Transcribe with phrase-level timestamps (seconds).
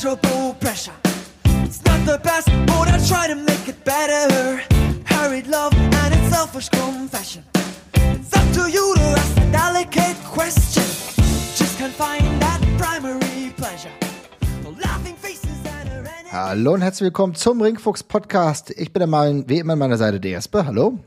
[0.00, 0.92] pleasurable pressure.
[1.44, 4.62] It's not the best, but I try to make it better.
[5.04, 7.44] Hurried love and its selfish confession.
[7.94, 10.84] It's up to you to ask a delicate question.
[11.54, 13.92] Just can't that primary pleasure.
[14.62, 16.08] No laughing faces and.
[16.32, 18.70] Hallo und herzlich willkommen zum Ringfuchs Podcast.
[18.70, 20.64] Ich bin der Mann, wie immer an meiner Seite der Jesper.
[20.64, 20.98] Hallo.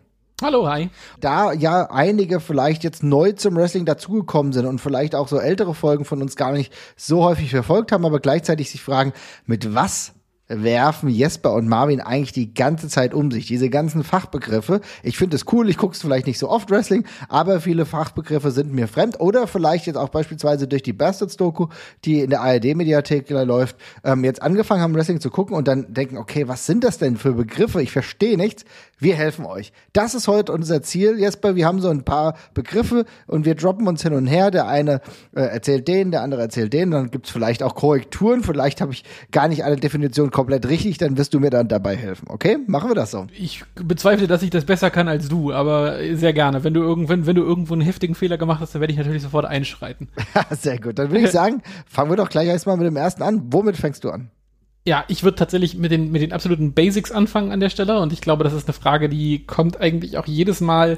[0.44, 0.90] Hallo, hi.
[1.22, 5.74] Da ja einige vielleicht jetzt neu zum Wrestling dazugekommen sind und vielleicht auch so ältere
[5.74, 9.14] Folgen von uns gar nicht so häufig verfolgt haben, aber gleichzeitig sich fragen,
[9.46, 10.14] mit was
[10.48, 13.48] werfen Jesper und Marvin eigentlich die ganze Zeit um sich.
[13.48, 14.82] Diese ganzen Fachbegriffe.
[15.02, 18.52] Ich finde es cool, ich gucke es vielleicht nicht so oft Wrestling, aber viele Fachbegriffe
[18.52, 19.20] sind mir fremd.
[19.20, 21.68] Oder vielleicht jetzt auch beispielsweise durch die Bastards-Doku,
[22.06, 26.18] die in der ARD-Mediathek läuft, ähm, jetzt angefangen haben, Wrestling zu gucken und dann denken,
[26.18, 27.82] okay, was sind das denn für Begriffe?
[27.82, 28.66] Ich verstehe nichts.
[29.00, 29.74] Wir helfen euch.
[29.92, 31.56] Das ist heute unser Ziel, Jesper.
[31.56, 34.52] Wir haben so ein paar Begriffe und wir droppen uns hin und her.
[34.52, 35.02] Der eine
[35.36, 36.92] äh, erzählt den, der andere erzählt den.
[36.92, 38.44] Dann gibt's vielleicht auch Korrekturen.
[38.44, 40.98] Vielleicht habe ich gar nicht alle Definitionen komplett richtig.
[40.98, 42.28] Dann wirst du mir dann dabei helfen.
[42.28, 42.58] Okay?
[42.68, 43.28] Machen wir das so.
[43.38, 46.66] Ich bezweifle, dass ich das besser kann als du, aber sehr gerne.
[46.66, 49.24] Wenn du, irgendwann, wenn du irgendwo einen heftigen Fehler gemacht hast, dann werde ich natürlich
[49.24, 50.10] sofort einschreiten.
[50.52, 51.00] Sehr gut.
[51.00, 53.44] Dann würde ich sagen, fangen wir doch gleich erstmal mit dem ersten an.
[53.52, 54.30] Womit fängst du an?
[54.86, 58.12] Ja, ich würde tatsächlich mit den, mit den absoluten Basics anfangen an der Stelle und
[58.12, 60.98] ich glaube, das ist eine Frage, die kommt eigentlich auch jedes Mal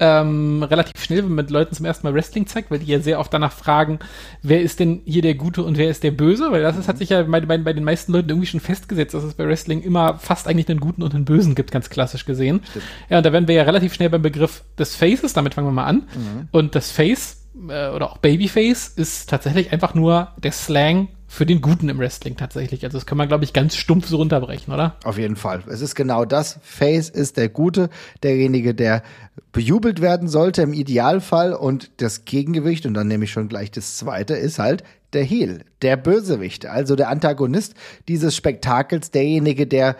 [0.00, 3.00] ähm, relativ schnell, wenn man mit Leuten zum ersten Mal Wrestling zeigt, weil die ja
[3.00, 4.00] sehr oft danach fragen,
[4.42, 6.98] wer ist denn hier der Gute und wer ist der Böse, weil das ist, hat
[6.98, 9.82] sich ja bei, bei, bei den meisten Leuten irgendwie schon festgesetzt, dass es bei Wrestling
[9.82, 12.62] immer fast eigentlich einen Guten und einen Bösen gibt, ganz klassisch gesehen.
[12.70, 12.84] Stimmt.
[13.08, 15.72] Ja, und da werden wir ja relativ schnell beim Begriff des Faces, damit fangen wir
[15.72, 16.08] mal an.
[16.50, 21.60] Und das Face äh, oder auch Babyface ist tatsächlich einfach nur der Slang für den
[21.60, 22.84] Guten im Wrestling tatsächlich.
[22.84, 24.96] Also das kann man, glaube ich, ganz stumpf so runterbrechen, oder?
[25.02, 25.64] Auf jeden Fall.
[25.66, 26.60] Es ist genau das.
[26.62, 27.90] Face ist der Gute,
[28.22, 29.02] derjenige, der
[29.50, 31.52] bejubelt werden sollte im Idealfall.
[31.52, 35.64] Und das Gegengewicht, und dann nehme ich schon gleich das zweite, ist halt der Heel,
[35.82, 37.74] der Bösewicht, also der Antagonist
[38.06, 39.96] dieses Spektakels, derjenige, der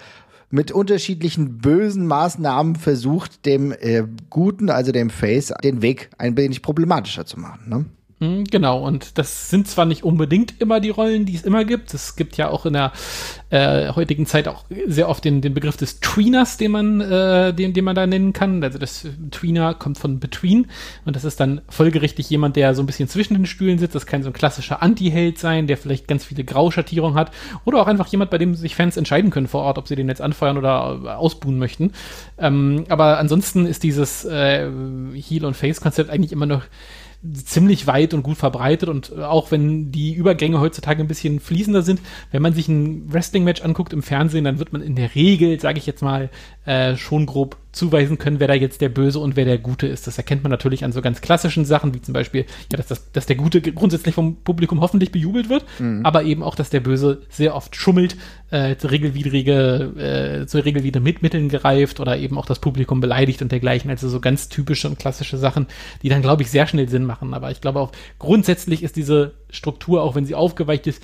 [0.51, 6.63] mit unterschiedlichen bösen Maßnahmen versucht, dem äh, Guten, also dem Face, den Weg ein wenig
[6.63, 7.69] problematischer zu machen.
[7.69, 7.85] Ne?
[8.21, 11.93] Mhm, Genau, und das sind zwar nicht unbedingt immer die Rollen, die es immer gibt.
[11.95, 12.93] Es gibt ja auch in der
[13.51, 17.73] äh, heutigen Zeit auch sehr oft den, den Begriff des Tweeners, den man, äh, den,
[17.73, 18.63] den man da nennen kann.
[18.63, 20.69] Also das Tweener kommt von Between
[21.05, 23.97] und das ist dann folgerichtig jemand, der so ein bisschen zwischen den Stühlen sitzt.
[23.97, 27.33] Das kann so ein klassischer Anti-Held sein, der vielleicht ganz viele Grauschattierungen hat
[27.65, 30.09] oder auch einfach jemand, bei dem sich Fans entscheiden können vor Ort, ob sie den
[30.09, 31.93] jetzt anfeuern oder äh, ausbuhen möchten.
[32.39, 34.71] Ähm, aber ansonsten ist dieses äh,
[35.15, 36.63] Heel- und Face-Konzept eigentlich immer noch
[37.33, 41.83] ziemlich weit und gut verbreitet und äh, auch wenn die Übergänge heutzutage ein bisschen fließender
[41.83, 45.59] sind, wenn man sich ein Wrestling-Match anguckt im Fernsehen, dann wird man in der Regel,
[45.61, 46.31] sage ich jetzt mal,
[46.67, 50.07] äh, schon grob zuweisen können, wer da jetzt der Böse und wer der Gute ist.
[50.07, 53.13] Das erkennt man natürlich an so ganz klassischen Sachen, wie zum Beispiel, ja, dass, das,
[53.13, 55.65] dass der Gute grundsätzlich vom Publikum hoffentlich bejubelt wird,
[56.05, 58.17] aber eben auch, dass der Böse sehr oft schummelt,
[58.51, 63.51] äh, zu regelwidrige, äh, zu regelwidrigen Mitmitteln greift oder eben auch das Publikum beleidigt und
[63.53, 63.91] dergleichen.
[63.91, 65.67] Also so ganz typische und klassische Sachen,
[66.03, 67.35] die dann, glaube ich, sehr schnell Sinn machen.
[67.35, 71.03] Aber ich glaube auch, grundsätzlich ist diese Struktur, auch wenn sie aufgeweicht ist,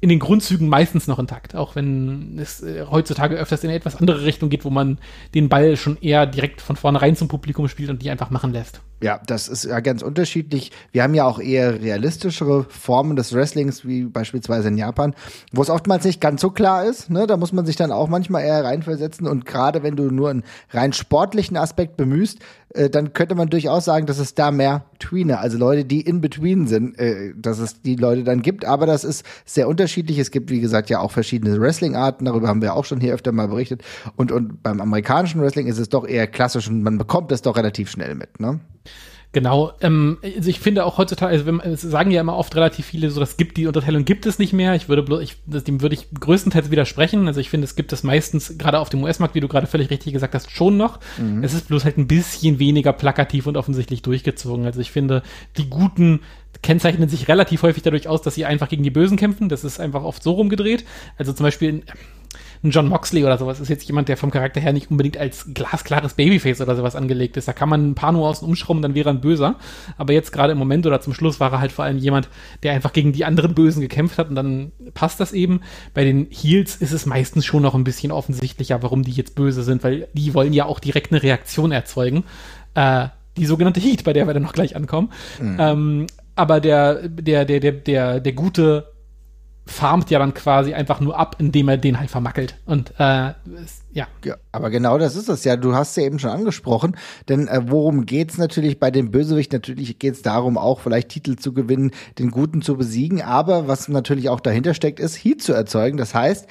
[0.00, 3.96] in den Grundzügen meistens noch intakt, auch wenn es äh, heutzutage öfters in eine etwas
[3.96, 4.98] andere Richtung geht, wo man
[5.34, 8.80] den Ball schon eher direkt von vornherein zum Publikum spielt und die einfach machen lässt.
[9.00, 10.72] Ja, das ist ja ganz unterschiedlich.
[10.90, 15.14] Wir haben ja auch eher realistischere Formen des Wrestlings, wie beispielsweise in Japan,
[15.52, 17.08] wo es oftmals nicht ganz so klar ist.
[17.08, 17.28] Ne?
[17.28, 19.28] Da muss man sich dann auch manchmal eher reinversetzen.
[19.28, 22.40] Und gerade wenn du nur einen rein sportlichen Aspekt bemühst,
[22.74, 26.20] äh, dann könnte man durchaus sagen, dass es da mehr Tweener, also Leute, die in
[26.20, 28.64] between sind, äh, dass es die Leute dann gibt.
[28.64, 29.87] Aber das ist sehr unterschiedlich.
[29.96, 32.24] Es gibt, wie gesagt, ja auch verschiedene Wrestling-Arten.
[32.24, 33.82] Darüber haben wir auch schon hier öfter mal berichtet.
[34.16, 37.56] Und, und beim amerikanischen Wrestling ist es doch eher klassisch und man bekommt es doch
[37.56, 38.40] relativ schnell mit.
[38.40, 38.60] Ne?
[39.32, 42.86] Genau, ähm, also ich finde auch heutzutage, also wenn, es sagen ja immer oft relativ
[42.86, 44.74] viele, so das gibt die Unterteilung gibt es nicht mehr.
[44.74, 47.26] Ich würde bloß, ich, das, dem würde ich größtenteils widersprechen.
[47.26, 49.90] Also ich finde, es gibt es meistens gerade auf dem US-Markt, wie du gerade völlig
[49.90, 50.98] richtig gesagt hast, schon noch.
[51.42, 54.64] Es ist bloß halt ein bisschen weniger plakativ und offensichtlich durchgezogen.
[54.64, 55.22] Also ich finde,
[55.58, 56.20] die Guten
[56.62, 59.48] kennzeichnen sich relativ häufig dadurch aus, dass sie einfach gegen die Bösen kämpfen.
[59.48, 60.84] Das ist einfach oft so rumgedreht.
[61.16, 61.82] Also zum Beispiel in,
[62.62, 65.46] ein John Moxley oder sowas ist jetzt jemand, der vom Charakter her nicht unbedingt als
[65.54, 67.46] glasklares Babyface oder sowas angelegt ist.
[67.46, 69.56] Da kann man ein paar Nuancen umschrauben, dann wäre er ein Böser.
[69.96, 72.28] Aber jetzt gerade im Moment oder zum Schluss war er halt vor allem jemand,
[72.62, 75.60] der einfach gegen die anderen Bösen gekämpft hat und dann passt das eben.
[75.94, 79.62] Bei den Heels ist es meistens schon noch ein bisschen offensichtlicher, warum die jetzt böse
[79.62, 82.24] sind, weil die wollen ja auch direkt eine Reaktion erzeugen.
[82.74, 85.12] Äh, die sogenannte Heat, bei der wir dann noch gleich ankommen.
[85.60, 86.06] Ähm,
[86.38, 88.92] aber der, der, der, der, der, der gute
[89.68, 92.56] farmt ja dann quasi einfach nur ab, indem er den halt vermackelt.
[92.64, 93.32] Und äh,
[93.92, 94.06] ja.
[94.24, 94.36] ja.
[94.50, 95.56] Aber genau das ist es ja.
[95.56, 96.96] Du hast ja eben schon angesprochen.
[97.28, 99.52] Denn äh, worum geht's natürlich bei dem Bösewicht?
[99.52, 103.20] Natürlich geht's darum, auch vielleicht Titel zu gewinnen, den Guten zu besiegen.
[103.20, 105.98] Aber was natürlich auch dahinter steckt, ist Heat zu erzeugen.
[105.98, 106.46] Das heißt,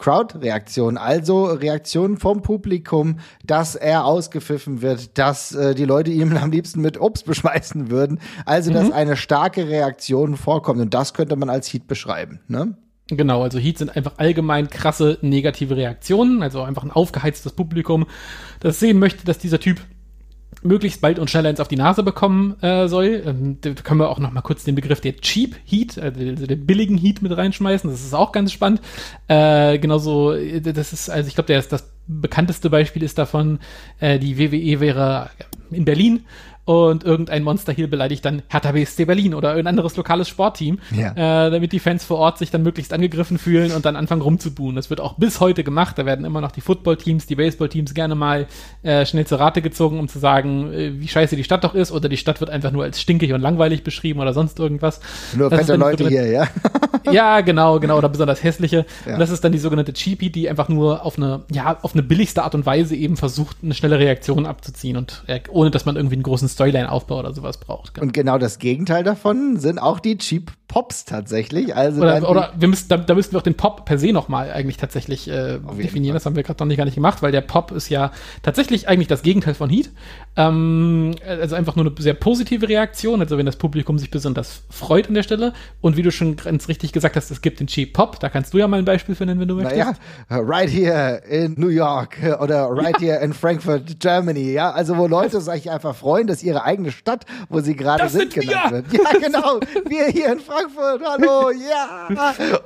[0.00, 6.50] Crowd-Reaktion, also Reaktionen vom Publikum, dass er ausgepfiffen wird, dass äh, die Leute ihn am
[6.50, 8.18] liebsten mit Obst beschmeißen würden.
[8.46, 8.92] Also, dass mhm.
[8.92, 10.80] eine starke Reaktion vorkommt.
[10.80, 12.40] Und das könnte man als Heat beschreiben.
[12.48, 12.74] Ne?
[13.08, 18.06] Genau, also Heat sind einfach allgemein krasse negative Reaktionen, also einfach ein aufgeheiztes Publikum,
[18.60, 19.80] das sehen möchte, dass dieser Typ
[20.62, 23.22] möglichst bald und schneller ins auf die Nase bekommen äh, soll.
[23.24, 26.66] Ähm, da können wir auch noch mal kurz den Begriff der Cheap Heat, also den
[26.66, 27.90] billigen Heat mit reinschmeißen.
[27.90, 28.80] Das ist auch ganz spannend.
[29.28, 33.60] Äh, genauso, das ist, also ich glaube, das bekannteste Beispiel ist davon,
[34.00, 35.30] äh, die WWE wäre
[35.70, 36.24] in Berlin
[36.64, 41.46] und irgendein Monster Heel beleidigt dann Hertha BSC Berlin oder ein anderes lokales Sportteam, ja.
[41.46, 44.76] äh, damit die Fans vor Ort sich dann möglichst angegriffen fühlen und dann anfangen rumzubuhen.
[44.76, 45.98] Das wird auch bis heute gemacht.
[45.98, 48.46] Da werden immer noch die Footballteams, die Baseballteams gerne mal
[48.82, 51.92] äh, schnell zur Rate gezogen, um zu sagen, äh, wie scheiße die Stadt doch ist
[51.92, 55.00] oder die Stadt wird einfach nur als stinkig und langweilig beschrieben oder sonst irgendwas.
[55.34, 56.46] Nur fette Leute hier, ja.
[57.10, 58.86] ja, genau, genau, oder besonders hässliche.
[59.06, 59.14] Ja.
[59.14, 62.02] Und das ist dann die sogenannte Cheapie, die einfach nur auf eine, ja, auf eine
[62.02, 65.96] billigste Art und Weise eben versucht, eine schnelle Reaktion abzuziehen und äh, ohne dass man
[65.96, 67.94] irgendwie einen großen Storyline-Aufbau oder sowas braucht.
[67.94, 68.06] Genau.
[68.06, 71.74] Und genau das Gegenteil davon sind auch die Cheap Pops tatsächlich.
[71.74, 74.52] Also oder, oder wir müssen, da, da müssten wir auch den Pop per se nochmal
[74.52, 76.14] eigentlich tatsächlich äh, definieren.
[76.14, 78.12] Das haben wir gerade noch nicht gar nicht gemacht, weil der Pop ist ja
[78.44, 79.90] tatsächlich eigentlich das Gegenteil von Heat.
[80.36, 85.08] Ähm, also einfach nur eine sehr positive Reaktion, also wenn das Publikum sich besonders freut
[85.08, 85.54] an der Stelle.
[85.80, 88.20] Und wie du schon ganz richtig gesagt hast, es gibt den Cheap Pop.
[88.20, 89.76] Da kannst du ja mal ein Beispiel nennen, wenn du möchtest.
[89.76, 89.94] Naja,
[90.28, 93.14] right here in New York oder right ja.
[93.14, 94.52] here in Frankfurt, Germany.
[94.52, 98.32] Ja, also wo Leute sich einfach freuen, dass ihre eigene Stadt, wo sie gerade sind,
[98.32, 98.86] sind genannt wird.
[98.92, 99.60] Ja, genau.
[99.88, 101.02] wir hier in Frankfurt.
[101.04, 102.08] Hallo, ja.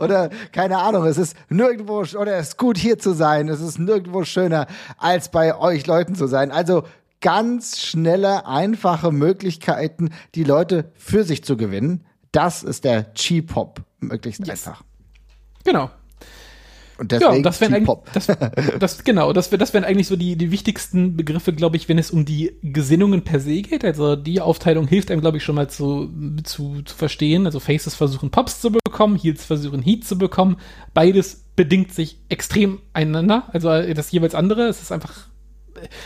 [0.01, 3.79] Oder keine Ahnung, es ist nirgendwo, oder es ist gut hier zu sein, es ist
[3.79, 4.67] nirgendwo schöner,
[4.99, 6.51] als bei euch Leuten zu sein.
[6.51, 6.85] Also
[7.21, 12.05] ganz schnelle, einfache Möglichkeiten, die Leute für sich zu gewinnen.
[12.33, 14.67] Das ist der Cheap-Hop, möglichst yes.
[14.67, 14.83] einfach.
[15.65, 15.91] Genau.
[16.97, 18.27] Und deswegen ja, das wären eigentlich, das,
[18.79, 21.99] das, genau, das, wär, das wären eigentlich so die, die wichtigsten Begriffe, glaube ich, wenn
[21.99, 23.85] es um die Gesinnungen per se geht.
[23.85, 26.11] Also die Aufteilung hilft einem, glaube ich, schon mal zu,
[26.45, 27.47] zu, zu verstehen.
[27.47, 30.57] Also Faces versuchen Pops zu bekommen, Heels versuchen Heat zu bekommen.
[30.93, 33.45] Beides bedingt sich extrem einander.
[33.53, 34.69] Also das jeweils andere.
[34.69, 35.29] Es ist einfach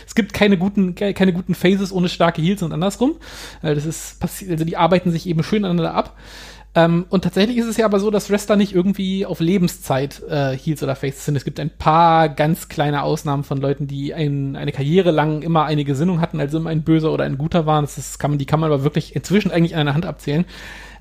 [0.06, 3.16] es gibt keine guten, keine guten Phases ohne starke Heels und andersrum.
[3.62, 6.16] Das ist passiert, also die arbeiten sich eben schön aneinander ab.
[6.74, 10.56] Ähm, und tatsächlich ist es ja aber so, dass Wrestler nicht irgendwie auf Lebenszeit äh,
[10.56, 11.36] Heels oder Faces sind.
[11.36, 15.64] Es gibt ein paar ganz kleine Ausnahmen von Leuten, die ein, eine Karriere lang immer
[15.64, 17.84] eine Gesinnung hatten, also immer ein böser oder ein guter waren.
[17.84, 20.44] Das ist, kann man, die kann man aber wirklich inzwischen eigentlich an einer Hand abzählen.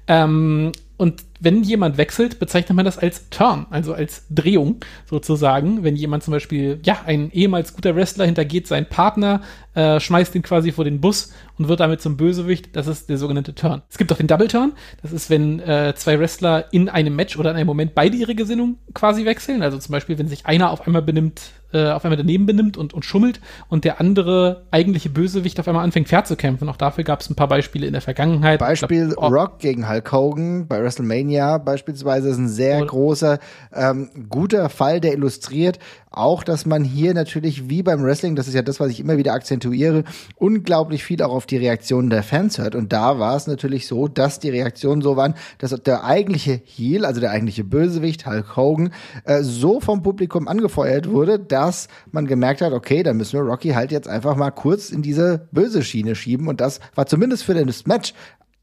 [0.07, 5.83] Ähm, und wenn jemand wechselt, bezeichnet man das als Turn, also als Drehung sozusagen.
[5.83, 9.41] Wenn jemand zum Beispiel, ja, ein ehemals guter Wrestler hintergeht seinen Partner,
[9.75, 13.19] äh, schmeißt ihn quasi vor den Bus und wird damit zum Bösewicht, das ist der
[13.19, 13.83] sogenannte Turn.
[13.89, 14.73] Es gibt auch den Double Turn,
[15.03, 18.33] das ist, wenn äh, zwei Wrestler in einem Match oder in einem Moment beide ihre
[18.33, 19.61] Gesinnung quasi wechseln.
[19.61, 21.41] Also zum Beispiel, wenn sich einer auf einmal benimmt,
[21.73, 25.83] äh, auf einmal daneben benimmt und, und schummelt und der andere eigentliche Bösewicht auf einmal
[25.83, 26.69] anfängt, fair zu kämpfen.
[26.69, 28.59] Auch dafür gab es ein paar Beispiele in der Vergangenheit.
[28.59, 33.39] Beispiel glaub, Rock gegen Hulk Hogan bei WrestleMania beispielsweise ist ein sehr großer,
[33.73, 35.79] ähm, guter Fall, der illustriert,
[36.17, 39.17] auch, dass man hier natürlich wie beim Wrestling, das ist ja das, was ich immer
[39.17, 40.03] wieder akzentuiere,
[40.35, 42.75] unglaublich viel auch auf die Reaktionen der Fans hört.
[42.75, 47.05] Und da war es natürlich so, dass die Reaktionen so waren, dass der eigentliche Heel,
[47.05, 48.93] also der eigentliche Bösewicht, Hulk Hogan,
[49.25, 51.66] äh, so vom Publikum angefeuert wurde, dass
[52.11, 55.47] man gemerkt hat, okay, dann müssen wir Rocky halt jetzt einfach mal kurz in diese
[55.51, 56.47] böse Schiene schieben.
[56.47, 58.13] Und das war zumindest für das Match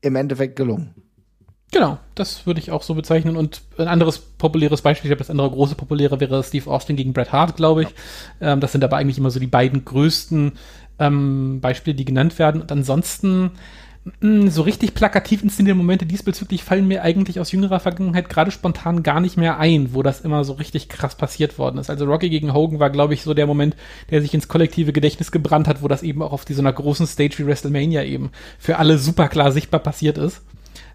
[0.01, 0.95] im Endeffekt gelungen.
[1.73, 3.37] Genau, das würde ich auch so bezeichnen.
[3.37, 7.13] Und ein anderes populäres Beispiel, ich glaube, das andere große populäre wäre Steve Austin gegen
[7.13, 7.89] Bret Hart, glaube ich.
[8.41, 8.53] Ja.
[8.53, 10.53] Ähm, das sind aber eigentlich immer so die beiden größten
[11.01, 12.61] ähm, Beispiele, die genannt werden.
[12.61, 13.51] Und ansonsten
[14.21, 19.19] so richtig plakativ inszenierte Momente diesbezüglich fallen mir eigentlich aus jüngerer Vergangenheit gerade spontan gar
[19.21, 21.89] nicht mehr ein, wo das immer so richtig krass passiert worden ist.
[21.89, 23.77] Also Rocky gegen Hogan war, glaube ich, so der Moment,
[24.11, 27.39] der sich ins kollektive Gedächtnis gebrannt hat, wo das eben auch auf dieser großen Stage
[27.39, 30.43] wie WrestleMania eben für alle super klar sichtbar passiert ist.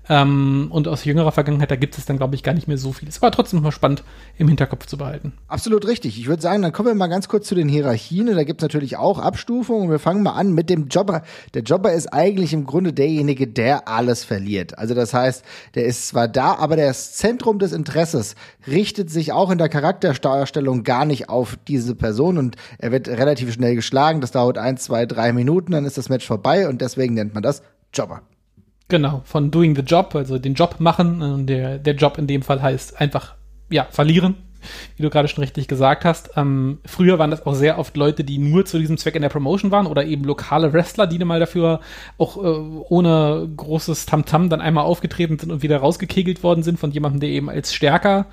[0.10, 2.92] Ähm, und aus jüngerer Vergangenheit, da gibt es dann, glaube ich, gar nicht mehr so
[2.92, 3.08] viel.
[3.08, 4.04] Es war trotzdem mal spannend
[4.40, 5.34] im Hinterkopf zu behalten.
[5.48, 6.20] Absolut richtig.
[6.20, 8.26] Ich würde sagen, dann kommen wir mal ganz kurz zu den Hierarchien.
[8.26, 9.92] Da gibt es natürlich auch Abstufungen.
[9.92, 11.22] Wir fangen mal an mit dem Jobber.
[11.54, 14.80] Der Jobber ist eigentlich im Grunde derjenige, der alles verliert.
[14.80, 18.34] Also das heißt, der ist zwar da, aber das Zentrum des Interesses
[18.66, 23.54] richtet sich auch in der Charakterdarstellung gar nicht auf diese Person und er wird relativ
[23.54, 24.22] schnell geschlagen.
[24.22, 27.44] Das dauert ein, zwei, drei Minuten, dann ist das Match vorbei und deswegen nennt man
[27.44, 27.62] das
[27.94, 28.24] Jobber.
[28.90, 31.22] Genau, von doing the job, also den Job machen.
[31.22, 33.36] Und der, der Job in dem Fall heißt einfach,
[33.70, 34.36] ja, verlieren,
[34.98, 36.32] wie du gerade schon richtig gesagt hast.
[36.36, 39.30] Ähm, früher waren das auch sehr oft Leute, die nur zu diesem Zweck in der
[39.30, 41.82] Promotion waren oder eben lokale Wrestler, die dann mal dafür
[42.18, 42.40] auch äh,
[42.90, 47.20] ohne großes Tamtam -Tam dann einmal aufgetreten sind und wieder rausgekegelt worden sind von jemandem,
[47.20, 48.26] der eben als stärker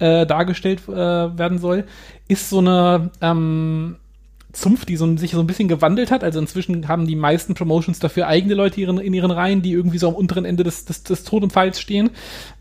[0.00, 1.84] äh, dargestellt äh, werden soll.
[2.26, 3.96] Ist so eine ähm,
[4.52, 6.24] Zunft, die so, sich so ein bisschen gewandelt hat.
[6.24, 9.98] Also inzwischen haben die meisten Promotions dafür eigene Leute ihren, in ihren Reihen, die irgendwie
[9.98, 12.10] so am unteren Ende des, des, des Totempfalls stehen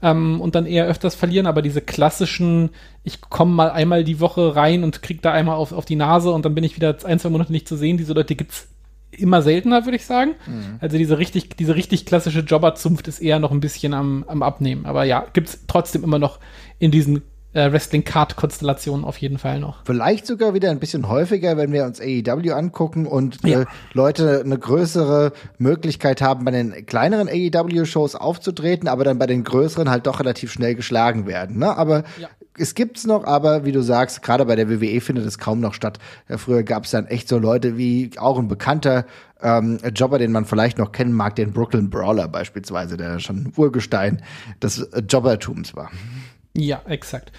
[0.02, 1.48] ähm, und dann eher öfters verlieren.
[1.48, 2.70] Aber diese klassischen,
[3.04, 6.32] ich komme mal einmal die Woche rein und krieg da einmal auf, auf die Nase
[6.32, 7.98] und dann bin ich wieder ein, zwei Monate nicht zu sehen.
[7.98, 8.68] Diese Leute gibt's
[9.12, 10.36] immer seltener, würde ich sagen.
[10.46, 10.78] Mhm.
[10.80, 14.86] Also diese richtig, diese richtig klassische Jobberzunft ist eher noch ein bisschen am, am Abnehmen.
[14.86, 16.40] Aber ja, gibt's trotzdem immer noch
[16.78, 19.84] in diesen äh, Wrestling-Card-Konstellation auf jeden Fall noch.
[19.86, 23.62] Vielleicht sogar wieder ein bisschen häufiger, wenn wir uns AEW angucken und ja.
[23.62, 29.44] äh, Leute eine größere Möglichkeit haben, bei den kleineren AEW-Shows aufzutreten, aber dann bei den
[29.44, 31.58] größeren halt doch relativ schnell geschlagen werden.
[31.58, 31.76] Ne?
[31.76, 32.28] Aber ja.
[32.58, 35.74] es gibt's noch, aber wie du sagst, gerade bei der WWE findet es kaum noch
[35.74, 35.98] statt.
[36.28, 39.06] Ja, früher gab's dann echt so Leute wie auch ein bekannter
[39.42, 44.22] ähm, Jobber, den man vielleicht noch kennen mag, den Brooklyn Brawler beispielsweise, der schon Urgestein
[44.62, 45.90] des Jobbertums war.
[46.60, 47.32] Ja, exakt.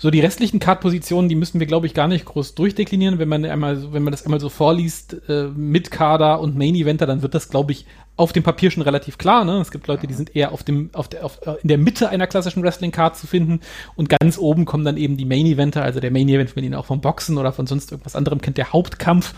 [0.00, 3.18] So, die restlichen Card-Positionen, die müssen wir, glaube ich, gar nicht groß durchdeklinieren.
[3.18, 7.04] Wenn man einmal, wenn man das einmal so vorliest, äh, mit Kader und Main Eventer,
[7.04, 7.84] dann wird das, glaube ich,
[8.16, 9.44] auf dem Papier schon relativ klar.
[9.44, 9.60] Ne?
[9.60, 12.10] Es gibt Leute, die sind eher auf dem, auf der, auf, äh, in der Mitte
[12.10, 13.60] einer klassischen Wrestling-Card zu finden
[13.96, 16.74] und ganz oben kommen dann eben die Main Eventer, also der Main Event, wenn ihn
[16.74, 19.34] auch vom Boxen oder von sonst irgendwas anderem kennt, der Hauptkampf,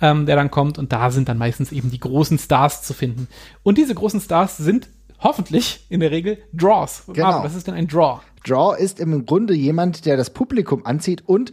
[0.00, 3.28] ähm, der dann kommt und da sind dann meistens eben die großen Stars zu finden.
[3.62, 4.88] Und diese großen Stars sind
[5.20, 7.04] hoffentlich in der Regel Draws.
[7.12, 7.26] Genau.
[7.26, 8.20] Aber was ist denn ein Draw?
[8.44, 11.52] Draw ist im Grunde jemand, der das Publikum anzieht und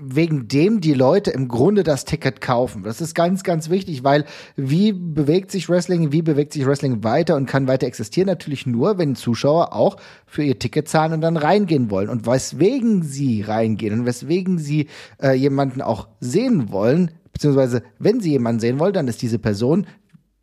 [0.00, 2.82] wegen dem die Leute im Grunde das Ticket kaufen.
[2.82, 4.24] Das ist ganz, ganz wichtig, weil
[4.56, 8.26] wie bewegt sich Wrestling, wie bewegt sich Wrestling weiter und kann weiter existieren?
[8.26, 12.08] Natürlich nur, wenn Zuschauer auch für ihr Ticket zahlen und dann reingehen wollen.
[12.08, 14.88] Und weswegen sie reingehen und weswegen sie
[15.22, 19.86] äh, jemanden auch sehen wollen, beziehungsweise wenn sie jemanden sehen wollen, dann ist diese Person,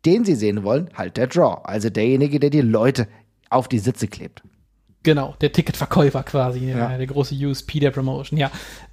[0.06, 1.62] den sie sehen wollen, halt der Draw.
[1.64, 3.08] Also derjenige, der die Leute
[3.50, 4.42] auf die Sitze klebt.
[5.02, 6.96] Genau, der Ticketverkäufer quasi, ja.
[6.98, 8.38] der, große USP der Promotion.
[8.38, 8.50] Ja,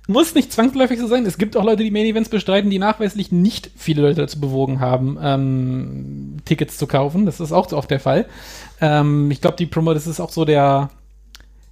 [0.08, 1.26] muss nicht zwangsläufig so sein.
[1.26, 4.80] Es gibt auch Leute, die Main Events bestreiten, die nachweislich nicht viele Leute dazu bewogen
[4.80, 7.26] haben, ähm, Tickets zu kaufen.
[7.26, 8.26] Das ist auch so oft der Fall.
[8.80, 10.92] Ähm, ich glaube, die Promo, das ist auch so der,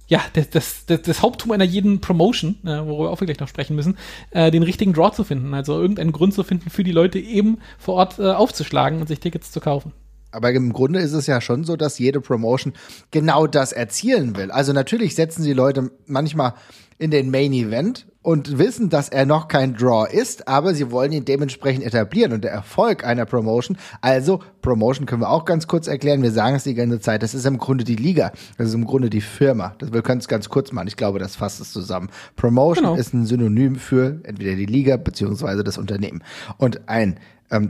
[0.06, 3.48] ja, das, das, das, das Haupttum einer jeden Promotion, äh, worüber wir auch vielleicht noch
[3.48, 3.96] sprechen müssen,
[4.32, 5.54] äh, den richtigen Draw zu finden.
[5.54, 9.20] Also irgendeinen Grund zu finden, für die Leute eben vor Ort äh, aufzuschlagen und sich
[9.20, 9.92] Tickets zu kaufen.
[10.36, 12.74] Aber im Grunde ist es ja schon so, dass jede Promotion
[13.10, 14.50] genau das erzielen will.
[14.50, 16.54] Also natürlich setzen sie Leute manchmal
[16.98, 21.12] in den Main Event und wissen, dass er noch kein Draw ist, aber sie wollen
[21.12, 25.86] ihn dementsprechend etablieren und der Erfolg einer Promotion, also Promotion können wir auch ganz kurz
[25.86, 28.74] erklären, wir sagen es die ganze Zeit, das ist im Grunde die Liga, das ist
[28.74, 29.76] im Grunde die Firma.
[29.78, 32.08] Das, wir können es ganz kurz machen, ich glaube, das fasst es zusammen.
[32.34, 32.96] Promotion genau.
[32.96, 36.24] ist ein Synonym für entweder die Liga beziehungsweise das Unternehmen.
[36.58, 37.20] Und ein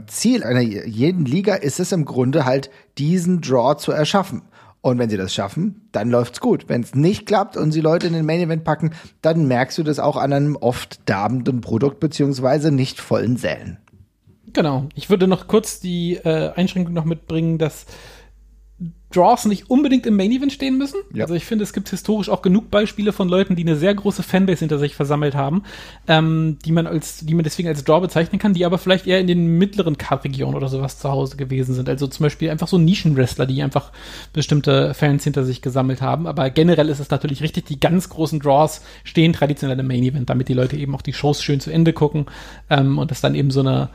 [0.07, 4.43] Ziel einer jeden Liga ist es im Grunde halt, diesen Draw zu erschaffen.
[4.81, 6.69] Und wenn sie das schaffen, dann läuft's gut.
[6.69, 8.91] Wenn es nicht klappt und sie Leute in den Main Event packen,
[9.21, 13.77] dann merkst du das auch an einem oft darbenden Produkt beziehungsweise nicht vollen Sälen.
[14.53, 14.87] Genau.
[14.95, 17.85] Ich würde noch kurz die äh, Einschränkung noch mitbringen, dass
[19.11, 20.99] Draws nicht unbedingt im Main Event stehen müssen.
[21.13, 21.23] Ja.
[21.23, 24.21] Also ich finde, es gibt historisch auch genug Beispiele von Leuten, die eine sehr große
[24.21, 25.63] Fanbase hinter sich versammelt haben,
[26.07, 29.19] ähm, die man als, die man deswegen als Draw bezeichnen kann, die aber vielleicht eher
[29.19, 31.87] in den mittleren Card-Regionen oder sowas zu Hause gewesen sind.
[31.87, 33.93] Also zum Beispiel einfach so Nischenwrestler, die einfach
[34.33, 36.27] bestimmte Fans hinter sich gesammelt haben.
[36.27, 40.29] Aber generell ist es natürlich richtig, die ganz großen Draws stehen traditionell im Main Event,
[40.29, 42.25] damit die Leute eben auch die Shows schön zu Ende gucken
[42.69, 43.89] ähm, und das dann eben so eine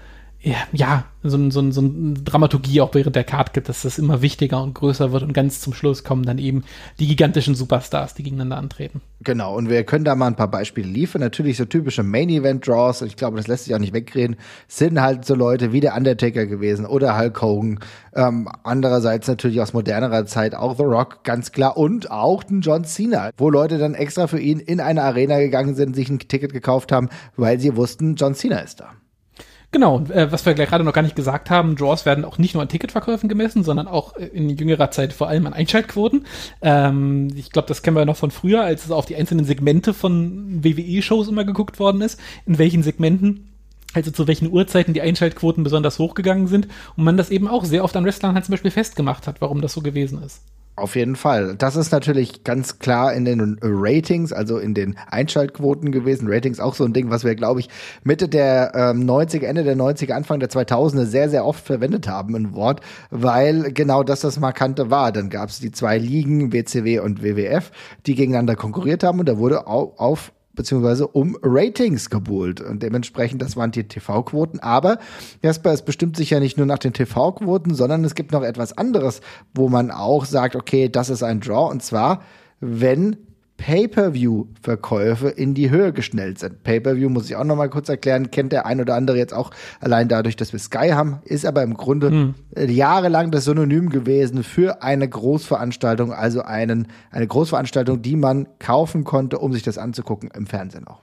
[0.72, 4.60] ja, so, so, so eine Dramaturgie auch während der Card gibt, dass das immer wichtiger
[4.60, 6.64] und größer wird und ganz zum Schluss kommen dann eben
[6.98, 9.02] die gigantischen Superstars, die gegeneinander antreten.
[9.20, 11.20] Genau, und wir können da mal ein paar Beispiele liefern.
[11.20, 15.24] Natürlich so typische Main-Event-Draws, und ich glaube, das lässt sich auch nicht wegreden, sind halt
[15.24, 17.78] so Leute wie der Undertaker gewesen oder Hulk Hogan.
[18.16, 22.84] Ähm, andererseits natürlich aus modernerer Zeit auch The Rock, ganz klar, und auch den John
[22.84, 26.52] Cena, wo Leute dann extra für ihn in eine Arena gegangen sind, sich ein Ticket
[26.52, 28.90] gekauft haben, weil sie wussten, John Cena ist da.
[29.72, 32.62] Genau, äh, was wir gerade noch gar nicht gesagt haben, Draws werden auch nicht nur
[32.62, 36.26] an Ticketverkäufen gemessen, sondern auch äh, in jüngerer Zeit vor allem an Einschaltquoten.
[36.60, 39.94] Ähm, ich glaube, das kennen wir noch von früher, als es auf die einzelnen Segmente
[39.94, 43.48] von WWE-Shows immer geguckt worden ist, in welchen Segmenten
[43.94, 47.84] also zu welchen Uhrzeiten die Einschaltquoten besonders hochgegangen sind und man das eben auch sehr
[47.84, 50.42] oft an Wrestlern halt zum Beispiel festgemacht hat, warum das so gewesen ist.
[50.74, 51.54] Auf jeden Fall.
[51.56, 56.28] Das ist natürlich ganz klar in den Ratings, also in den Einschaltquoten gewesen.
[56.30, 57.68] Ratings auch so ein Ding, was wir, glaube ich,
[58.04, 62.34] Mitte der ähm, 90er, Ende der 90er, Anfang der 2000er sehr, sehr oft verwendet haben,
[62.34, 65.12] ein Wort, weil genau das das Markante war.
[65.12, 67.70] Dann gab es die zwei Ligen, WCW und WWF,
[68.06, 72.60] die gegeneinander konkurriert haben und da wurde auf, auf beziehungsweise um Ratings gebuhlt.
[72.60, 74.60] Und dementsprechend, das waren die TV-Quoten.
[74.60, 74.98] Aber
[75.42, 78.76] Jasper, es bestimmt sich ja nicht nur nach den TV-Quoten, sondern es gibt noch etwas
[78.76, 79.20] anderes,
[79.54, 81.70] wo man auch sagt, okay, das ist ein Draw.
[81.70, 82.22] Und zwar,
[82.60, 83.16] wenn
[83.62, 86.64] Pay-per-View-Verkäufe in die Höhe geschnellt sind.
[86.64, 89.52] Pay-per-View muss ich auch noch mal kurz erklären, kennt der ein oder andere jetzt auch
[89.80, 92.34] allein dadurch, dass wir Sky haben, ist aber im Grunde hm.
[92.56, 99.38] jahrelang das Synonym gewesen für eine Großveranstaltung, also einen, eine Großveranstaltung, die man kaufen konnte,
[99.38, 101.02] um sich das anzugucken im Fernsehen auch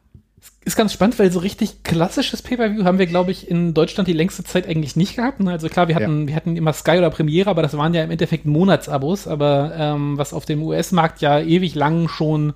[0.70, 4.14] ist ganz spannend, weil so richtig klassisches Pay-Per-View haben wir, glaube ich, in Deutschland die
[4.14, 5.40] längste Zeit eigentlich nicht gehabt.
[5.40, 5.52] Ne?
[5.52, 6.28] Also klar, wir hatten, ja.
[6.28, 9.28] wir hatten immer Sky oder Premiere, aber das waren ja im Endeffekt Monatsabos.
[9.28, 12.54] Aber ähm, was auf dem US-Markt ja ewig lang schon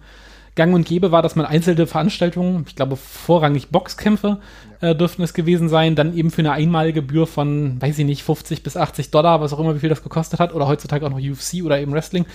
[0.56, 4.40] gang und gäbe war, dass man einzelne Veranstaltungen, ich glaube vorrangig Boxkämpfe
[4.82, 8.24] äh, dürften es gewesen sein, dann eben für eine einmalige Gebühr von, weiß ich nicht,
[8.24, 11.10] 50 bis 80 Dollar, was auch immer, wie viel das gekostet hat, oder heutzutage auch
[11.10, 12.26] noch UFC oder eben Wrestling,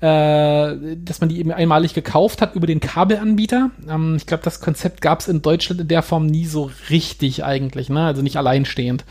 [0.00, 3.70] äh, dass man die eben einmalig gekauft hat über den Kabelanbieter.
[3.88, 7.44] Ähm, ich glaube, das Konzept gab es in Deutschland in der Form nie so richtig
[7.44, 8.06] eigentlich, ne?
[8.06, 9.04] also nicht alleinstehend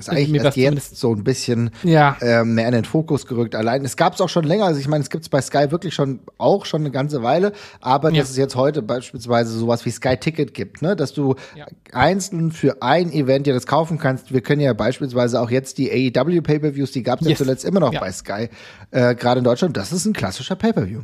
[0.00, 2.16] ist eigentlich erst jetzt so ein bisschen ja.
[2.20, 3.54] ähm, mehr in den Fokus gerückt.
[3.54, 4.64] Allein, es gab es auch schon länger.
[4.64, 7.52] Also ich meine, es gibt es bei Sky wirklich schon auch schon eine ganze Weile,
[7.80, 8.20] aber ja.
[8.20, 11.66] dass es jetzt heute beispielsweise sowas wie Sky Ticket gibt, ne, dass du ja.
[11.92, 14.32] einzeln für ein Event ja das kaufen kannst.
[14.32, 17.38] Wir können ja beispielsweise auch jetzt die AEW Pay-per-Views, die gab es yes.
[17.38, 18.48] ja zuletzt immer noch bei Sky,
[18.90, 19.76] äh, gerade in Deutschland.
[19.76, 21.02] Das ist ein klassischer Pay-per-View.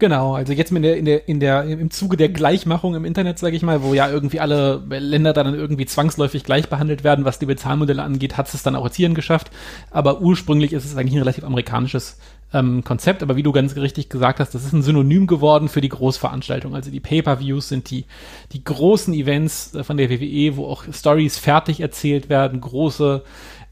[0.00, 3.38] Genau, also jetzt in der, in der, in der, im Zuge der Gleichmachung im Internet,
[3.38, 7.38] sage ich mal, wo ja irgendwie alle Länder dann irgendwie zwangsläufig gleich behandelt werden, was
[7.38, 9.50] die Bezahlmodelle angeht, hat es dann auch jetzt hierhin geschafft.
[9.90, 12.16] Aber ursprünglich ist es eigentlich ein relativ amerikanisches
[12.54, 13.22] ähm, Konzept.
[13.22, 16.74] Aber wie du ganz richtig gesagt hast, das ist ein Synonym geworden für die Großveranstaltung.
[16.74, 18.06] Also die Pay-per-Views sind die,
[18.52, 23.22] die großen Events äh, von der WWE, wo auch Stories fertig erzählt werden, große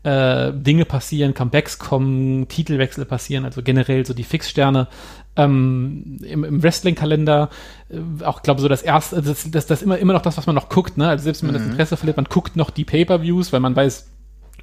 [0.02, 4.88] äh, Dinge passieren, Comebacks kommen, Titelwechsel passieren, also generell so die Fixsterne
[5.38, 7.48] ähm, im, im Wrestling-Kalender
[7.88, 10.54] äh, auch, glaube so das erste, das, das, das immer, immer noch das, was man
[10.54, 11.08] noch guckt, ne?
[11.08, 11.64] Also selbst wenn man mhm.
[11.64, 14.10] das Interesse verliert, man guckt noch die Pay-Per-Views, weil man weiß,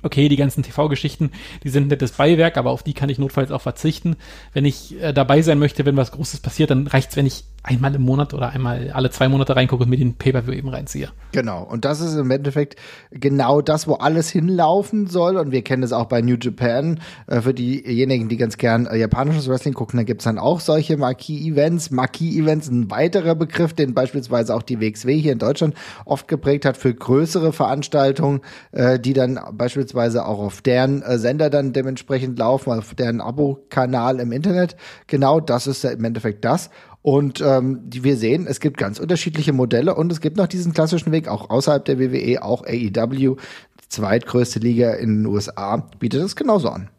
[0.03, 1.32] okay, die ganzen TV-Geschichten,
[1.63, 4.17] die sind nettes Beiwerk, aber auf die kann ich notfalls auch verzichten.
[4.53, 7.96] Wenn ich äh, dabei sein möchte, wenn was Großes passiert, dann reicht's, wenn ich einmal
[7.96, 11.10] im Monat oder einmal alle zwei Monate reingucke und mir den Pay-Per-View eben reinziehe.
[11.32, 11.64] Genau.
[11.64, 12.75] Und das ist im Endeffekt
[13.12, 15.38] genau das, wo alles hinlaufen soll.
[15.38, 17.00] Und wir kennen es auch bei New Japan.
[17.28, 20.98] Äh, für diejenigen, die ganz gern äh, japanisches Wrestling gucken, da gibt's dann auch solche
[20.98, 21.92] Marquis-Events.
[21.92, 25.74] Marquis-Events, ein weiterer Begriff, den beispielsweise auch die WXW hier in Deutschland
[26.06, 31.74] oft geprägt hat für größere Veranstaltungen, äh, die dann beispielsweise auch auf deren Sender dann
[31.74, 34.75] dementsprechend laufen, auf deren Abo-Kanal im Internet.
[35.08, 36.70] Genau das ist im Endeffekt das.
[37.05, 40.74] Und ähm, die, wir sehen, es gibt ganz unterschiedliche Modelle und es gibt noch diesen
[40.74, 46.24] klassischen Weg, auch außerhalb der WWE, auch AEW, die zweitgrößte Liga in den USA, bietet
[46.24, 46.89] es genauso an.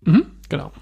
[0.00, 0.72] Mhm, genau.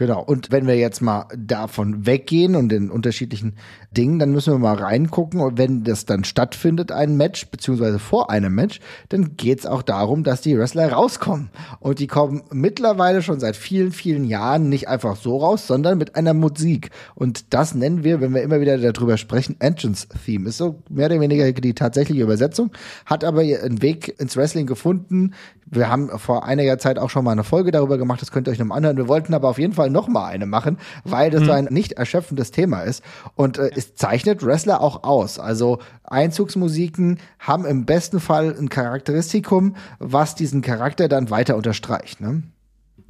[0.00, 0.22] Genau.
[0.22, 3.56] Und wenn wir jetzt mal davon weggehen und den unterschiedlichen
[3.94, 5.42] Dingen, dann müssen wir mal reingucken.
[5.42, 10.24] Und wenn das dann stattfindet, ein Match, beziehungsweise vor einem Match, dann geht's auch darum,
[10.24, 11.50] dass die Wrestler rauskommen.
[11.80, 16.16] Und die kommen mittlerweile schon seit vielen, vielen Jahren nicht einfach so raus, sondern mit
[16.16, 16.88] einer Musik.
[17.14, 20.48] Und das nennen wir, wenn wir immer wieder darüber sprechen, Entrance Theme.
[20.48, 22.70] Ist so mehr oder weniger die tatsächliche Übersetzung,
[23.04, 25.34] hat aber einen Weg ins Wrestling gefunden.
[25.70, 28.50] Wir haben vor einiger Zeit auch schon mal eine Folge darüber gemacht, das könnt ihr
[28.50, 28.96] euch nochmal anhören.
[28.96, 31.46] Wir wollten aber auf jeden Fall noch mal eine machen, weil das mhm.
[31.46, 33.02] so ein nicht erschöpfendes Thema ist.
[33.36, 35.38] Und äh, es zeichnet Wrestler auch aus.
[35.38, 42.20] Also Einzugsmusiken haben im besten Fall ein Charakteristikum, was diesen Charakter dann weiter unterstreicht.
[42.20, 42.42] Ne?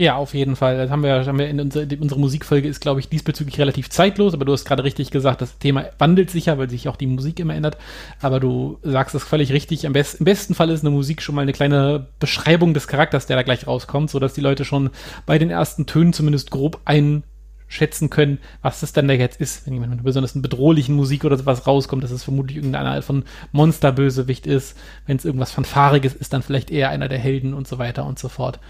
[0.00, 0.78] Ja, auf jeden Fall.
[0.78, 4.32] Das haben wir, haben wir in unserer, unsere Musikfolge ist, glaube ich, diesbezüglich relativ zeitlos,
[4.32, 7.06] aber du hast gerade richtig gesagt, das Thema wandelt sich ja, weil sich auch die
[7.06, 7.76] Musik immer ändert.
[8.22, 9.86] Aber du sagst es völlig richtig.
[9.86, 13.26] Am best, Im besten Fall ist eine Musik schon mal eine kleine Beschreibung des Charakters,
[13.26, 14.88] der da gleich rauskommt, sodass die Leute schon
[15.26, 19.66] bei den ersten Tönen zumindest grob einschätzen können, was das dann da jetzt ist.
[19.66, 23.04] Wenn jemand mit besonders einer bedrohlichen Musik oder sowas rauskommt, dass es vermutlich irgendeine Art
[23.04, 24.78] von Monsterbösewicht ist.
[25.04, 28.18] Wenn es irgendwas Fanfariges ist, dann vielleicht eher einer der Helden und so weiter und
[28.18, 28.60] so fort.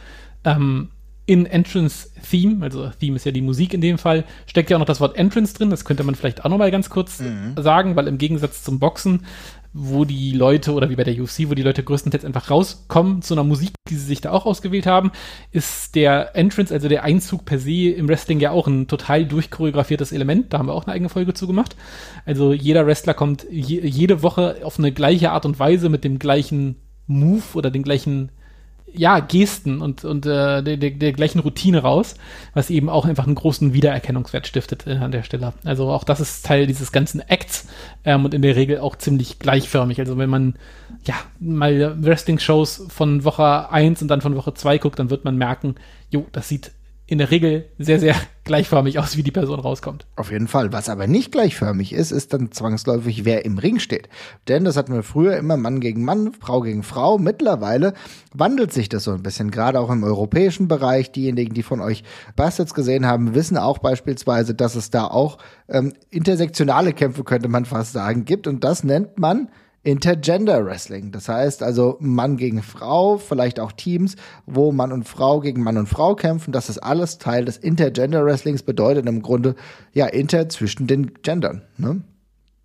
[0.44, 0.88] Ähm,
[1.30, 4.80] in Entrance Theme, also Theme ist ja die Musik in dem Fall, steckt ja auch
[4.80, 5.70] noch das Wort Entrance drin.
[5.70, 7.54] Das könnte man vielleicht auch noch mal ganz kurz mhm.
[7.56, 9.24] sagen, weil im Gegensatz zum Boxen,
[9.72, 13.34] wo die Leute oder wie bei der UFC, wo die Leute größtenteils einfach rauskommen zu
[13.34, 15.12] einer Musik, die sie sich da auch ausgewählt haben,
[15.52, 20.10] ist der Entrance, also der Einzug per se im Wrestling ja auch ein total durchchoreografiertes
[20.10, 20.52] Element.
[20.52, 21.76] Da haben wir auch eine eigene Folge zu gemacht.
[22.26, 26.18] Also jeder Wrestler kommt je, jede Woche auf eine gleiche Art und Weise mit dem
[26.18, 26.74] gleichen
[27.06, 28.32] Move oder den gleichen
[28.94, 32.14] ja, Gesten und, und äh, der, der, der gleichen Routine raus,
[32.54, 35.52] was eben auch einfach einen großen Wiedererkennungswert stiftet äh, an der Stelle.
[35.64, 37.68] Also auch das ist Teil dieses ganzen Acts
[38.04, 39.98] ähm, und in der Regel auch ziemlich gleichförmig.
[40.00, 40.54] Also wenn man
[41.04, 45.36] ja mal Wrestling-Shows von Woche 1 und dann von Woche 2 guckt, dann wird man
[45.36, 45.76] merken,
[46.10, 46.72] jo, das sieht
[47.10, 50.06] in der Regel sehr, sehr gleichförmig aus, wie die Person rauskommt.
[50.14, 50.72] Auf jeden Fall.
[50.72, 54.08] Was aber nicht gleichförmig ist, ist dann zwangsläufig, wer im Ring steht.
[54.46, 57.18] Denn das hatten wir früher immer Mann gegen Mann, Frau gegen Frau.
[57.18, 57.94] Mittlerweile
[58.32, 61.10] wandelt sich das so ein bisschen, gerade auch im europäischen Bereich.
[61.10, 62.04] Diejenigen, die von euch
[62.36, 67.64] Bastards gesehen haben, wissen auch beispielsweise, dass es da auch ähm, intersektionale Kämpfe, könnte man
[67.64, 68.46] fast sagen, gibt.
[68.46, 69.48] Und das nennt man
[69.82, 71.10] Intergender Wrestling.
[71.10, 75.78] Das heißt also Mann gegen Frau, vielleicht auch Teams, wo Mann und Frau gegen Mann
[75.78, 76.52] und Frau kämpfen.
[76.52, 79.54] Das ist alles Teil des Intergender Wrestlings, bedeutet im Grunde
[79.92, 81.62] ja Inter zwischen den Gendern.
[81.78, 82.02] Ne?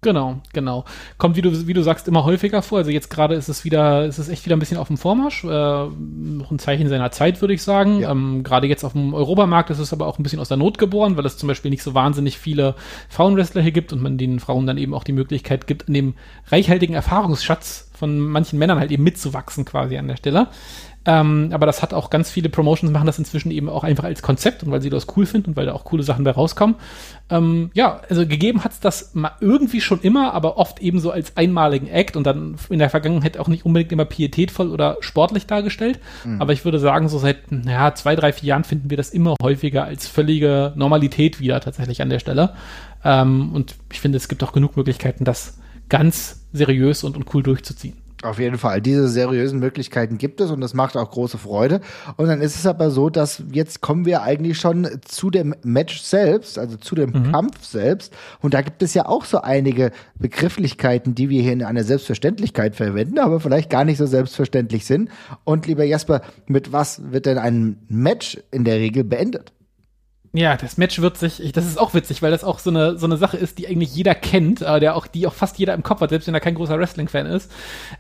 [0.06, 0.86] Genau, genau.
[1.18, 2.78] Kommt, wie du, wie du sagst, immer häufiger vor.
[2.78, 5.44] Also jetzt gerade ist es wieder, ist es echt wieder ein bisschen auf dem Vormarsch.
[5.44, 8.02] Äh, noch ein Zeichen seiner Zeit, würde ich sagen.
[8.02, 8.12] Ja.
[8.12, 10.78] Ähm, gerade jetzt auf dem Europamarkt ist es aber auch ein bisschen aus der Not
[10.78, 12.76] geboren, weil es zum Beispiel nicht so wahnsinnig viele
[13.10, 16.14] Frauenwrestler hier gibt und man den Frauen dann eben auch die Möglichkeit gibt, in dem
[16.50, 20.50] reichhaltigen Erfahrungsschatz von manchen Männern halt eben mitzuwachsen quasi an der Stelle.
[21.06, 24.22] Ähm, aber das hat auch ganz viele Promotions machen das inzwischen eben auch einfach als
[24.22, 26.76] Konzept und weil sie das cool finden und weil da auch coole Sachen bei rauskommen.
[27.30, 31.12] Ähm, ja, also gegeben hat es das mal irgendwie schon immer, aber oft eben so
[31.12, 35.46] als einmaligen Act und dann in der Vergangenheit auch nicht unbedingt immer pietätvoll oder sportlich
[35.46, 36.00] dargestellt.
[36.24, 36.42] Mhm.
[36.42, 39.36] Aber ich würde sagen, so seit naja, zwei, drei, vier Jahren finden wir das immer
[39.42, 42.54] häufiger als völlige Normalität wieder tatsächlich an der Stelle.
[43.04, 47.44] Ähm, und ich finde, es gibt auch genug Möglichkeiten, das ganz seriös und, und cool
[47.44, 48.05] durchzuziehen.
[48.26, 48.82] Auf jeden Fall.
[48.82, 51.80] Diese seriösen Möglichkeiten gibt es und das macht auch große Freude.
[52.18, 56.02] Und dann ist es aber so, dass jetzt kommen wir eigentlich schon zu dem Match
[56.02, 57.32] selbst, also zu dem mhm.
[57.32, 58.14] Kampf selbst.
[58.42, 62.76] Und da gibt es ja auch so einige Begrifflichkeiten, die wir hier in einer Selbstverständlichkeit
[62.76, 65.10] verwenden, aber vielleicht gar nicht so selbstverständlich sind.
[65.44, 69.54] Und lieber Jasper, mit was wird denn ein Match in der Regel beendet?
[70.36, 72.98] Ja, das Match wird sich, ich, das ist auch witzig, weil das auch so eine,
[72.98, 75.74] so eine Sache ist, die eigentlich jeder kennt, aber der auch, die auch fast jeder
[75.74, 77.50] im Kopf hat, selbst wenn er kein großer Wrestling-Fan ist.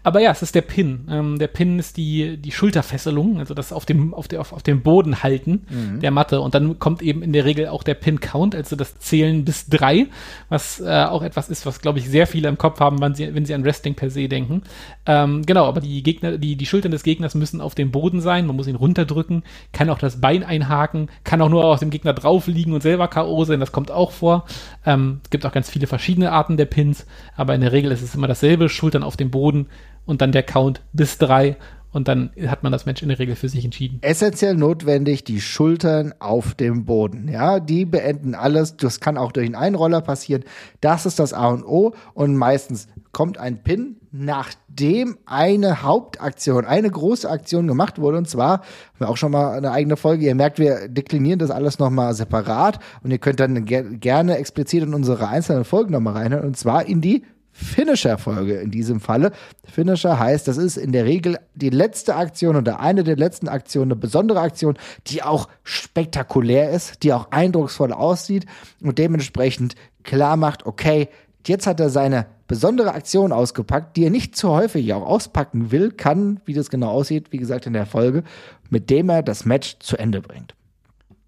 [0.03, 1.07] Aber ja, es ist der Pin.
[1.09, 4.63] Ähm, der Pin ist die, die Schulterfesselung, also das auf dem, auf, der, auf, auf
[4.63, 6.01] dem Boden halten mhm.
[6.01, 6.41] der Matte.
[6.41, 10.07] Und dann kommt eben in der Regel auch der Pin-Count, also das Zählen bis drei,
[10.49, 13.33] was äh, auch etwas ist, was, glaube ich, sehr viele im Kopf haben, wenn sie,
[13.33, 14.63] wenn sie an Wrestling per se denken.
[15.05, 18.45] Ähm, genau, aber die Gegner, die, die Schultern des Gegners müssen auf dem Boden sein,
[18.45, 22.13] man muss ihn runterdrücken, kann auch das Bein einhaken, kann auch nur aus dem Gegner
[22.25, 23.45] drauf liegen und selber K.O.
[23.45, 24.45] sein, das kommt auch vor.
[24.85, 28.01] Ähm, es gibt auch ganz viele verschiedene Arten der Pins, aber in der Regel ist
[28.01, 29.67] es immer dasselbe, Schultern auf dem Boden
[30.05, 31.57] und dann der Count bis drei
[31.95, 33.99] und dann hat man das Match in der Regel für sich entschieden.
[34.01, 37.29] Essentiell notwendig, die Schultern auf dem Boden.
[37.29, 38.75] Ja, die beenden alles.
[38.75, 40.43] Das kann auch durch einen Einroller passieren.
[40.81, 41.93] Das ist das A und O.
[42.13, 48.17] Und meistens kommt ein Pin, nachdem eine Hauptaktion, eine große Aktion gemacht wurde.
[48.17, 50.25] Und zwar haben wir auch schon mal eine eigene Folge.
[50.25, 52.79] Ihr merkt, wir deklinieren das alles nochmal separat.
[53.03, 56.45] Und ihr könnt dann ger gerne explizit in unsere einzelnen Folgen nochmal reinhören.
[56.45, 59.31] Und zwar in die Finisher-Folge in diesem Falle.
[59.65, 63.91] Finisher heißt, das ist in der Regel die letzte Aktion oder eine der letzten Aktionen,
[63.91, 68.45] eine besondere Aktion, die auch spektakulär ist, die auch eindrucksvoll aussieht
[68.81, 71.07] und dementsprechend klar macht, okay,
[71.45, 75.91] jetzt hat er seine besondere Aktion ausgepackt, die er nicht zu häufig auch auspacken will,
[75.91, 78.23] kann, wie das genau aussieht, wie gesagt in der Folge,
[78.69, 80.55] mit dem er das Match zu Ende bringt.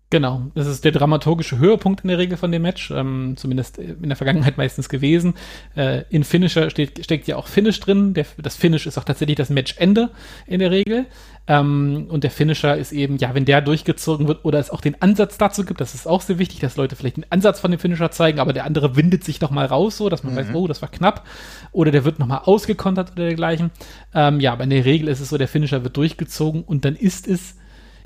[0.10, 4.08] Genau, das ist der dramaturgische Höhepunkt in der Regel von dem Match, ähm, zumindest in
[4.08, 5.34] der Vergangenheit meistens gewesen.
[5.76, 8.14] Äh, in Finisher steht, steckt ja auch Finish drin.
[8.14, 10.12] Der, das Finish ist auch tatsächlich das Matchende
[10.46, 11.08] in der Regel.
[11.46, 15.02] Ähm, und der Finisher ist eben, ja, wenn der durchgezogen wird oder es auch den
[15.02, 17.80] Ansatz dazu gibt, das ist auch sehr wichtig, dass Leute vielleicht den Ansatz von dem
[17.82, 20.38] Finisher zeigen, aber der andere windet sich noch mal raus, so dass man mhm.
[20.38, 21.28] weiß, oh, das war knapp.
[21.74, 23.72] Oder der wird noch mal ausgekontert oder dergleichen.
[24.14, 26.96] Ähm, ja, aber in der Regel ist es so, der Finisher wird durchgezogen und dann
[26.96, 27.58] ist es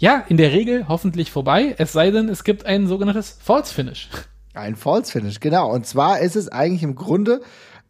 [0.02, 4.10] ja, in der Regel hoffentlich vorbei, es sei denn, es gibt ein sogenanntes False Finish.
[4.56, 5.72] Ein False Finish, genau.
[5.72, 7.42] Und zwar ist es eigentlich im Grunde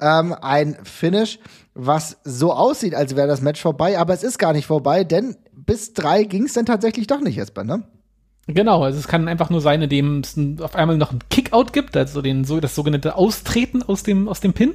[0.02, 1.40] ähm, ein Finish,
[1.74, 5.38] was so aussieht, als wäre das Match vorbei, aber es ist gar nicht vorbei, denn
[5.54, 7.84] bis drei ging es dann tatsächlich doch nicht, Jesper, ne?
[8.48, 11.96] Genau, also es kann einfach nur sein, indem es auf einmal noch einen Kickout gibt,
[11.96, 14.74] also den, so, das sogenannte Austreten aus dem, aus dem Pin.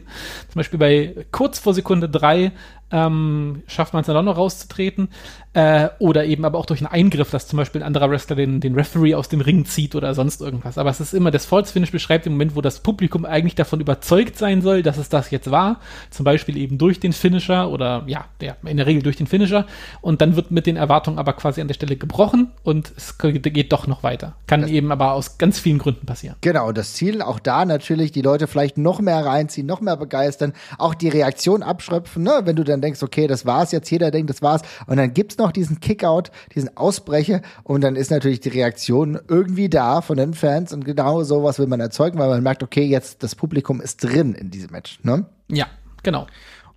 [0.48, 2.52] Zum Beispiel bei kurz vor Sekunde drei
[2.90, 5.08] ähm, schafft man es dann auch noch rauszutreten.
[5.56, 8.60] Äh, oder eben aber auch durch einen Eingriff, dass zum Beispiel ein anderer Wrestler den,
[8.60, 10.76] den Referee aus dem Ring zieht oder sonst irgendwas.
[10.76, 13.80] Aber es ist immer, das False Finish beschreibt den Moment, wo das Publikum eigentlich davon
[13.80, 15.80] überzeugt sein soll, dass es das jetzt war.
[16.10, 19.64] Zum Beispiel eben durch den Finisher oder ja, der, in der Regel durch den Finisher.
[20.02, 23.72] Und dann wird mit den Erwartungen aber quasi an der Stelle gebrochen und es geht
[23.72, 24.34] doch noch weiter.
[24.46, 26.36] Kann das eben aber aus ganz vielen Gründen passieren.
[26.42, 30.52] Genau, das Ziel auch da natürlich, die Leute vielleicht noch mehr reinziehen, noch mehr begeistern,
[30.76, 32.42] auch die Reaktion abschröpfen, ne?
[32.44, 34.62] wenn du dann dann denkst, okay, das war's jetzt, jeder denkt, das war's.
[34.86, 39.68] Und dann gibt's noch diesen Kickout, diesen Ausbrecher und dann ist natürlich die Reaktion irgendwie
[39.68, 43.22] da von den Fans und genau sowas will man erzeugen, weil man merkt, okay, jetzt
[43.22, 45.26] das Publikum ist drin in diesem Match, ne?
[45.48, 45.66] Ja,
[46.02, 46.26] genau.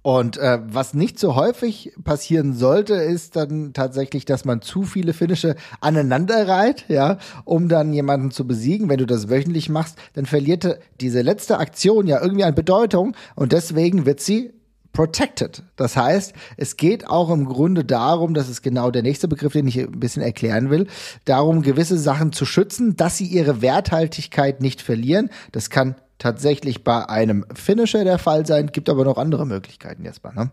[0.01, 5.13] Und äh, was nicht so häufig passieren sollte, ist dann tatsächlich, dass man zu viele
[5.13, 8.87] Finische aneinander reiht, ja, um dann jemanden zu besiegen.
[8.87, 13.51] Wenn du das wöchentlich machst, dann verliert diese letzte Aktion ja irgendwie an Bedeutung und
[13.51, 14.53] deswegen wird sie
[14.93, 15.63] protected.
[15.75, 19.67] Das heißt, es geht auch im Grunde darum, das ist genau der nächste Begriff, den
[19.67, 20.87] ich ein bisschen erklären will,
[21.25, 25.29] darum, gewisse Sachen zu schützen, dass sie ihre Werthaltigkeit nicht verlieren.
[25.51, 30.23] Das kann tatsächlich bei einem Finisher der Fall sein, gibt aber noch andere Möglichkeiten jetzt
[30.23, 30.51] ne?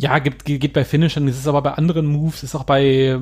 [0.00, 3.18] Ja, gibt, geht bei Finishern, ist es aber bei anderen Moves, ist auch bei,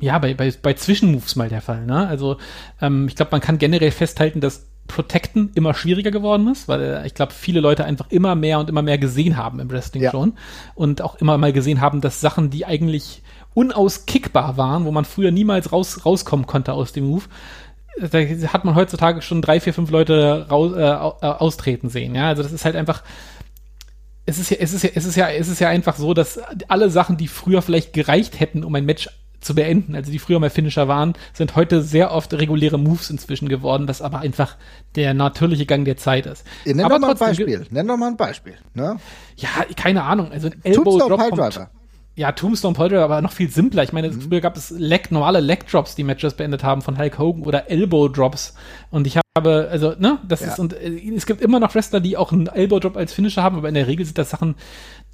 [0.00, 2.06] ja, bei, bei, bei Zwischenmoves mal der Fall, ne?
[2.06, 2.36] Also,
[2.82, 7.06] ähm, ich glaube, man kann generell festhalten, dass Protecten immer schwieriger geworden ist, weil äh,
[7.06, 10.10] ich glaube, viele Leute einfach immer mehr und immer mehr gesehen haben im Wrestling ja.
[10.10, 10.34] schon
[10.74, 13.22] und auch immer mal gesehen haben, dass Sachen, die eigentlich
[13.54, 17.24] unauskickbar waren, wo man früher niemals raus, rauskommen konnte aus dem Move,
[17.98, 22.14] da hat man heutzutage schon drei, vier, fünf Leute raus, äh, äh, austreten sehen.
[22.14, 23.02] Ja, also das ist halt einfach.
[24.26, 26.38] Es ist ja, es ist ja, es ist ja, es ist ja einfach so, dass
[26.68, 29.08] alle Sachen, die früher vielleicht gereicht hätten, um ein Match
[29.40, 33.48] zu beenden, also die früher mal Finisher waren, sind heute sehr oft reguläre Moves inzwischen
[33.48, 34.56] geworden, das aber einfach
[34.96, 36.46] der natürliche Gang der Zeit ist.
[36.64, 37.66] Ja, nenn aber doch mal ein Beispiel.
[37.70, 38.54] Nenn doch mal ein Beispiel.
[38.74, 38.98] Ne?
[39.36, 40.30] Ja, keine Ahnung.
[40.30, 41.70] Also ein Elbow Drop kommt,
[42.20, 43.82] ja, Tombstone Polter aber noch viel simpler.
[43.82, 44.20] Ich meine, mhm.
[44.20, 47.70] früher gab es Leg, normale Leg Drops, die Matches beendet haben von Hulk Hogan oder
[47.70, 48.52] Elbow Drops.
[48.90, 50.48] Und ich habe, also, ne, das ja.
[50.48, 53.42] ist, und äh, es gibt immer noch Wrestler, die auch einen Elbow Drop als Finisher
[53.42, 54.56] haben, aber in der Regel sind das Sachen,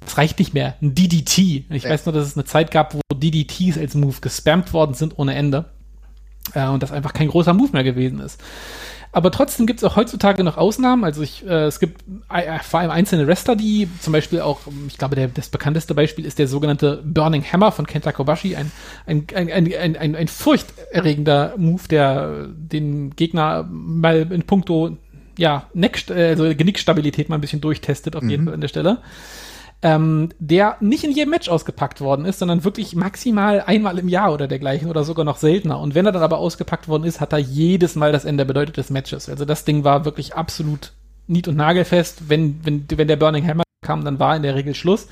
[0.01, 0.75] das reicht nicht mehr.
[0.81, 1.37] Ein DDT.
[1.69, 1.89] Ich ja.
[1.89, 5.33] weiß nur, dass es eine Zeit gab, wo DDTs als Move gespammt worden sind ohne
[5.33, 5.63] Ende.
[6.55, 8.43] Äh, und das einfach kein großer Move mehr gewesen ist.
[9.11, 11.03] Aber trotzdem gibt es auch heutzutage noch Ausnahmen.
[11.03, 14.97] Also ich, äh, es gibt äh, vor allem einzelne Wrestler, die zum Beispiel auch, ich
[14.97, 18.55] glaube, der, das bekannteste Beispiel ist der sogenannte Burning Hammer von Kenta Kobashi.
[18.55, 18.71] Ein,
[19.05, 24.97] ein, ein, ein, ein, ein furchterregender Move, der den Gegner mal in puncto
[25.37, 28.47] ja, Neck, also Genickstabilität mal ein bisschen durchtestet auf jeden mhm.
[28.47, 28.97] Fall an der Stelle
[29.81, 34.33] ähm, der nicht in jedem Match ausgepackt worden ist, sondern wirklich maximal einmal im Jahr
[34.33, 35.79] oder dergleichen oder sogar noch seltener.
[35.79, 38.77] Und wenn er dann aber ausgepackt worden ist, hat er jedes Mal das Ende bedeutet
[38.77, 39.29] des Matches.
[39.29, 40.93] Also das Ding war wirklich absolut
[41.27, 42.29] nied- und nagelfest.
[42.29, 45.07] Wenn, wenn, wenn der Burning Hammer kam, dann war in der Regel Schluss.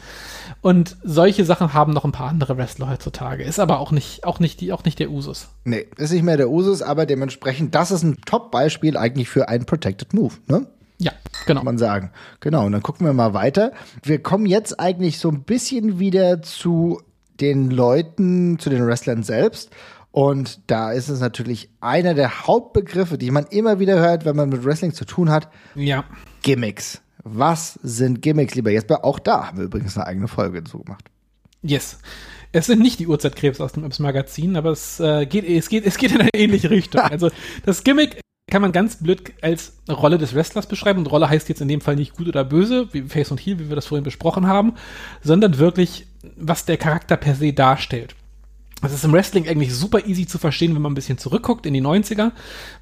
[0.61, 3.43] Und solche Sachen haben noch ein paar andere Wrestler heutzutage.
[3.43, 5.49] Ist aber auch nicht, auch nicht, die, auch nicht der Usus.
[5.63, 9.65] Nee, ist nicht mehr der Usus, aber dementsprechend, das ist ein Top-Beispiel eigentlich für einen
[9.65, 10.65] Protected Move, ne?
[10.97, 11.11] Ja,
[11.45, 11.59] genau.
[11.59, 12.11] Kann man sagen.
[12.39, 13.71] Genau, und dann gucken wir mal weiter.
[14.03, 17.01] Wir kommen jetzt eigentlich so ein bisschen wieder zu
[17.39, 19.71] den Leuten, zu den Wrestlern selbst.
[20.11, 24.47] Und da ist es natürlich einer der Hauptbegriffe, die man immer wieder hört, wenn man
[24.47, 25.49] mit Wrestling zu tun hat.
[25.75, 26.05] Ja.
[26.41, 27.01] Gimmicks.
[27.25, 29.03] Was sind Gimmicks, lieber Jesper?
[29.03, 31.09] Auch da haben wir übrigens eine eigene Folge dazu gemacht.
[31.61, 31.97] Yes.
[32.51, 35.85] Es sind nicht die Uhrzeitkrebs aus dem Ips Magazin, aber es, äh, geht, es, geht,
[35.85, 37.01] es geht in eine ähnliche Richtung.
[37.09, 37.29] also
[37.65, 40.99] das Gimmick kann man ganz blöd als Rolle des Wrestlers beschreiben.
[40.99, 43.59] Und Rolle heißt jetzt in dem Fall nicht gut oder böse, wie Face und Heel,
[43.59, 44.73] wie wir das vorhin besprochen haben,
[45.23, 46.05] sondern wirklich,
[46.37, 48.15] was der Charakter per se darstellt.
[48.81, 51.73] Das ist im Wrestling eigentlich super easy zu verstehen, wenn man ein bisschen zurückguckt in
[51.73, 52.33] die 90er,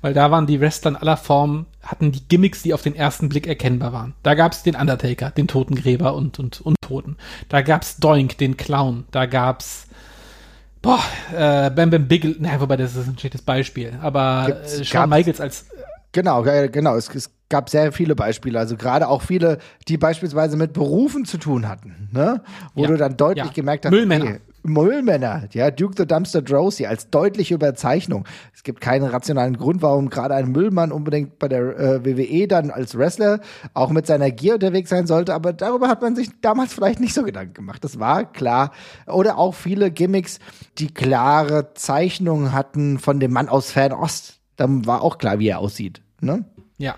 [0.01, 3.29] weil da waren die Wrestler in aller Form, hatten die Gimmicks, die auf den ersten
[3.29, 4.13] Blick erkennbar waren.
[4.21, 7.15] Da gab es den Undertaker, den Totengräber und, und Untoten.
[7.47, 9.05] Da gab es Doink, den Clown.
[9.11, 9.87] Da gab es
[10.83, 10.99] Boah,
[11.31, 15.39] äh, Bam Bam Big, na, wobei das ist ein schlechtes Beispiel, aber äh, Shawn Michaels
[15.39, 15.65] als.
[16.11, 16.95] Genau, genau.
[16.95, 21.37] Es, es, gab sehr viele Beispiele, also gerade auch viele, die beispielsweise mit Berufen zu
[21.37, 22.41] tun hatten, ne?
[22.73, 22.87] Wo ja.
[22.87, 23.51] du dann deutlich ja.
[23.51, 24.25] gemerkt hast, Müllmänner.
[24.25, 28.25] Okay, Müllmänner, ja, Duke the Dumpster Drosy als deutliche Überzeichnung.
[28.53, 32.71] Es gibt keinen rationalen Grund, warum gerade ein Müllmann unbedingt bei der äh, WWE dann
[32.71, 33.41] als Wrestler
[33.73, 37.13] auch mit seiner Gier unterwegs sein sollte, aber darüber hat man sich damals vielleicht nicht
[37.13, 37.83] so Gedanken gemacht.
[37.83, 38.71] Das war klar.
[39.05, 40.39] Oder auch viele Gimmicks,
[40.77, 44.39] die klare Zeichnungen hatten von dem Mann aus Fernost.
[44.55, 46.01] Dann war auch klar, wie er aussieht.
[46.21, 46.45] Ne?
[46.77, 46.95] Ja.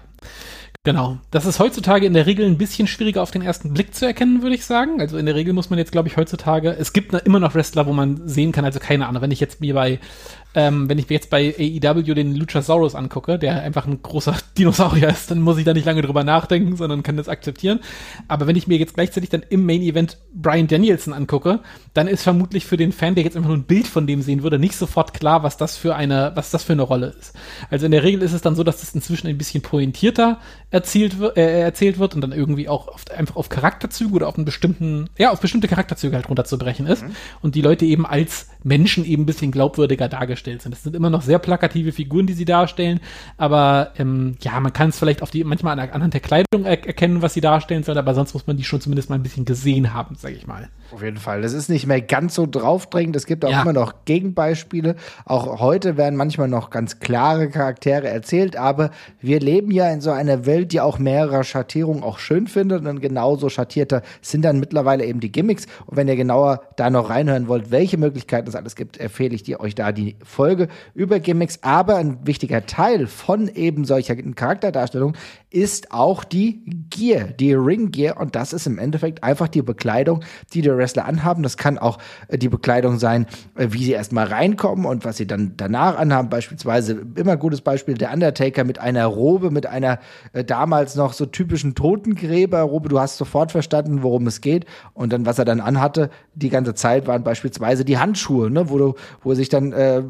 [0.85, 1.17] Genau.
[1.31, 4.43] Das ist heutzutage in der Regel ein bisschen schwieriger auf den ersten Blick zu erkennen,
[4.43, 5.01] würde ich sagen.
[5.01, 7.87] Also in der Regel muss man jetzt, glaube ich, heutzutage, es gibt immer noch Wrestler,
[7.87, 9.99] wo man sehen kann, also keine Ahnung, wenn ich jetzt mir bei
[10.55, 15.09] ähm, wenn ich mir jetzt bei AEW den Luchasaurus angucke, der einfach ein großer Dinosaurier
[15.09, 17.81] ist, dann muss ich da nicht lange drüber nachdenken, sondern kann das akzeptieren.
[18.29, 21.59] Aber wenn ich mir jetzt gleichzeitig dann im Main Event Brian Danielson angucke,
[21.93, 24.43] dann ist vermutlich für den Fan, der jetzt einfach nur ein Bild von dem sehen
[24.43, 27.33] würde, nicht sofort klar, was das für eine, was das für eine Rolle ist.
[27.69, 30.39] Also in der Regel ist es dann so, dass das inzwischen ein bisschen pointierter
[30.71, 34.45] erzielt, äh, erzählt wird und dann irgendwie auch oft einfach auf Charakterzüge oder auf einen
[34.45, 37.15] bestimmten, ja, auf bestimmte Charakterzüge halt runterzubrechen ist mhm.
[37.41, 40.71] und die Leute eben als Menschen eben ein bisschen glaubwürdiger dargestellt dargestellt sind.
[40.71, 42.99] Das sind immer noch sehr plakative Figuren, die sie darstellen,
[43.37, 47.21] aber ähm, ja, man kann es vielleicht auf die manchmal anhand der Kleidung er erkennen,
[47.21, 49.93] was sie darstellen sollen, aber sonst muss man die schon zumindest mal ein bisschen gesehen
[49.93, 50.69] haben, sage ich mal.
[50.91, 51.41] Auf jeden Fall.
[51.41, 53.15] Das ist nicht mehr ganz so draufdringend.
[53.15, 53.63] Es gibt auch Ja.
[53.63, 54.95] immer noch Gegenbeispiele.
[55.25, 60.11] Auch heute werden manchmal noch ganz klare Charaktere erzählt, aber wir leben ja in so
[60.11, 65.05] einer Welt, die auch mehrere Schattierungen auch schön findet und genauso schattierte sind dann mittlerweile
[65.05, 65.65] eben die Gimmicks.
[65.87, 69.43] Und wenn ihr genauer da noch reinhören wollt, welche Möglichkeiten es alles gibt, empfehle ich
[69.43, 71.59] dir euch da die Folge über Gimmicks.
[71.63, 75.13] Aber ein wichtiger Teil von eben solcher Charakterdarstellung
[75.49, 78.17] ist auch die Gear, die Ring Gear.
[78.19, 80.21] Und das ist im Endeffekt einfach die Bekleidung,
[80.53, 81.43] die Wrestler anhaben.
[81.43, 85.27] Das kann auch äh, die Bekleidung sein, äh, wie sie erstmal reinkommen und was sie
[85.27, 86.29] dann danach anhaben.
[86.29, 89.99] Beispielsweise, immer gutes Beispiel, der Undertaker mit einer Robe, mit einer
[90.33, 92.89] äh, damals noch so typischen Totengräberrobe.
[92.89, 94.65] Du hast sofort verstanden, worum es geht.
[94.93, 98.77] Und dann, was er dann anhatte, die ganze Zeit waren beispielsweise die Handschuhe, ne, wo
[98.77, 100.03] du, wo er sich dann äh,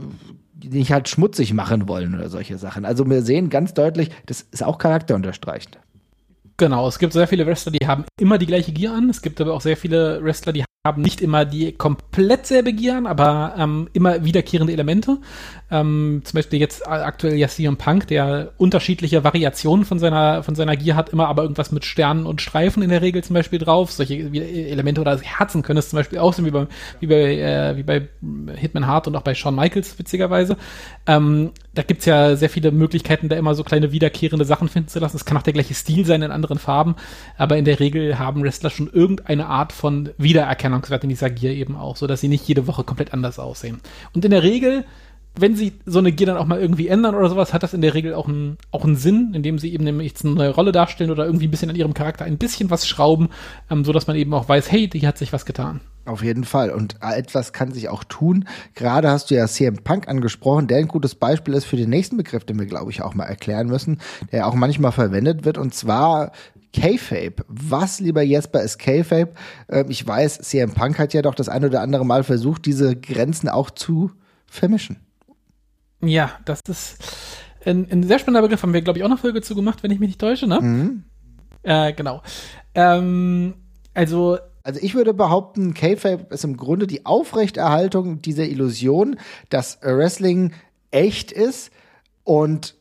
[0.63, 2.85] nicht halt schmutzig machen wollen oder solche Sachen.
[2.85, 5.79] Also wir sehen ganz deutlich, das ist auch charakterunterstreichend.
[6.57, 9.09] Genau, es gibt sehr viele Wrestler, die haben immer die gleiche Gear an.
[9.09, 12.97] Es gibt aber auch sehr viele Wrestler, die haben nicht immer die komplett selbe Gear
[12.97, 15.17] an, aber ähm, immer wiederkehrende Elemente.
[15.75, 20.77] Ähm, zum Beispiel jetzt aktuell ja CM Punk, der unterschiedliche Variationen von seiner, von seiner
[20.77, 23.91] Gear hat, immer aber irgendwas mit Sternen und Streifen in der Regel zum Beispiel drauf.
[23.91, 26.67] Solche wie- Elemente oder Herzen können es zum Beispiel auch sein, wie bei,
[27.01, 28.07] wie bei, äh, wie bei
[28.55, 30.55] Hitman Hart und auch bei Shawn Michaels, witzigerweise.
[31.07, 34.99] Ähm, da gibt's ja sehr viele Möglichkeiten, da immer so kleine wiederkehrende Sachen finden zu
[34.99, 35.17] lassen.
[35.17, 36.95] Es kann auch der gleiche Stil sein in anderen Farben,
[37.37, 41.75] aber in der Regel haben Wrestler schon irgendeine Art von Wiedererkennungswert in dieser Gear eben
[41.75, 43.81] auch, so dass sie nicht jede Woche komplett anders aussehen.
[44.13, 44.85] Und in der Regel,
[45.37, 47.81] wenn sie so eine Gear dann auch mal irgendwie ändern oder sowas, hat das in
[47.81, 50.71] der Regel auch einen, auch einen Sinn, indem sie eben nämlich jetzt eine neue Rolle
[50.71, 53.29] darstellen oder irgendwie ein bisschen an ihrem Charakter ein bisschen was schrauben,
[53.69, 55.81] ähm, so dass man eben auch weiß, hey, die hat sich was getan.
[56.05, 56.69] Auf jeden Fall.
[56.69, 58.45] Und etwas kann sich auch tun.
[58.75, 62.15] Gerade hast du ja CM Punk angesprochen, der ein gutes Beispiel ist für den nächsten
[62.15, 63.99] Begriff, den wir, glaube ich, auch mal erklären müssen,
[64.31, 66.31] der auch manchmal verwendet wird, und zwar
[66.73, 67.43] K-Fape.
[67.47, 69.33] Was, lieber Jesper, ist K-Fape?
[69.69, 72.95] Ähm, ich weiß, CM Punk hat ja doch das ein oder andere Mal versucht, diese
[72.95, 74.11] Grenzen auch zu
[74.45, 74.97] vermischen.
[76.01, 76.97] Ja, das ist
[77.65, 78.61] ein, ein sehr spannender Begriff.
[78.61, 81.03] Haben wir, glaube ich, auch eine Folge zu gemacht, wenn ich mich nicht täusche, ne?
[81.63, 82.21] Äh, genau.
[82.75, 83.55] Ähm,
[83.93, 89.17] also, Also ich würde behaupten, K-Fape ist im Grunde die Aufrechterhaltung dieser Illusion,
[89.49, 90.53] dass Wrestling
[90.91, 91.71] echt ist
[92.23, 92.75] und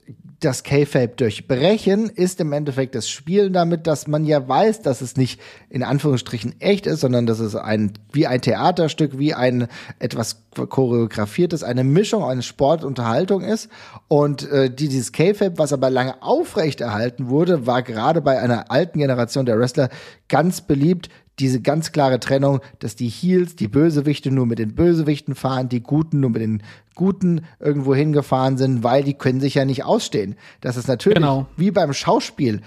[0.44, 5.16] das K-Fape durchbrechen ist im Endeffekt das Spielen damit, dass man ja weiß, dass es
[5.16, 10.44] nicht in Anführungsstrichen echt ist, sondern dass es ein wie ein Theaterstück, wie ein etwas
[10.54, 13.68] choreografiertes, eine Mischung, eine Sportunterhaltung ist.
[14.08, 18.98] Und äh, die, dieses K-Fape, was aber lange aufrechterhalten wurde, war gerade bei einer alten
[18.98, 19.88] Generation der Wrestler
[20.28, 25.34] ganz beliebt, diese ganz klare Trennung, dass die Heels, die Bösewichte nur mit den Bösewichten
[25.34, 26.62] fahren, die Guten nur mit den
[26.94, 30.36] Guten irgendwo hingefahren sind, weil die können sich ja nicht ausstehen.
[30.60, 31.46] Das ist natürlich Genau.
[31.56, 32.60] wie beim Schauspiel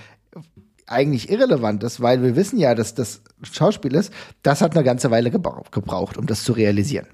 [0.85, 4.11] eigentlich irrelevant ist, weil wir wissen ja, dass das Schauspiel ist.
[4.41, 7.07] Das hat eine ganze Weile gebraucht, gebraucht um das zu realisieren.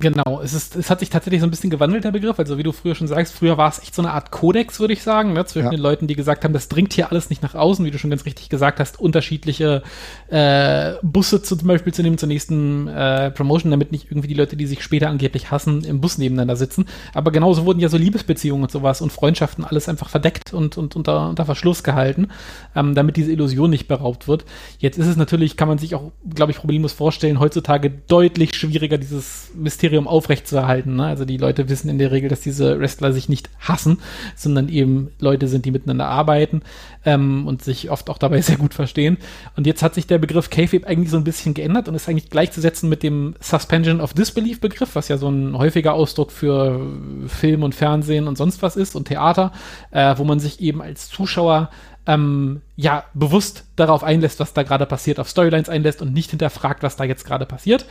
[0.00, 2.38] Genau, es, ist, es hat sich tatsächlich so ein bisschen gewandelt, der Begriff.
[2.38, 4.94] Also wie du früher schon sagst, früher war es echt so eine Art Kodex, würde
[4.94, 5.70] ich sagen, ne, zwischen Ja.
[5.70, 8.08] den Leuten, die gesagt haben, das dringt hier alles nicht nach außen, wie du schon
[8.08, 9.82] ganz richtig gesagt hast, unterschiedliche
[10.28, 14.56] äh, Busse zum Beispiel zu nehmen zur nächsten äh, Promotion, damit nicht irgendwie die Leute,
[14.56, 16.86] die sich später angeblich hassen, im Bus nebeneinander sitzen.
[17.12, 20.96] Aber genauso wurden ja so Liebesbeziehungen und sowas und Freundschaften alles einfach verdeckt und, und
[20.96, 22.28] unter, unter Verschluss gehalten,
[22.74, 24.46] ähm, damit diese Illusion nicht beraubt wird.
[24.78, 28.96] Jetzt ist es natürlich, kann man sich auch, glaube ich, problemlos vorstellen, heutzutage deutlich schwieriger,
[28.96, 30.96] dieses Mysterium aufrechtzuerhalten.
[30.96, 31.06] Ne?
[31.06, 33.98] Also die Leute wissen in der Regel, dass diese Wrestler sich nicht hassen,
[34.36, 36.62] sondern eben Leute sind, die miteinander arbeiten
[37.04, 39.18] ähm, und sich oft auch dabei sehr gut verstehen.
[39.56, 42.30] Und jetzt hat sich der Begriff Kayfabe eigentlich so ein bisschen geändert und ist eigentlich
[42.30, 46.80] gleichzusetzen mit dem Suspension of Disbelief Begriff, was ja so ein häufiger Ausdruck für
[47.26, 49.52] Film und Fernsehen und sonst was ist und Theater,
[49.90, 51.70] äh, wo man sich eben als Zuschauer
[52.06, 56.82] ähm, ja bewusst darauf einlässt, was da gerade passiert, auf Storylines einlässt und nicht hinterfragt,
[56.82, 57.86] was da jetzt gerade passiert.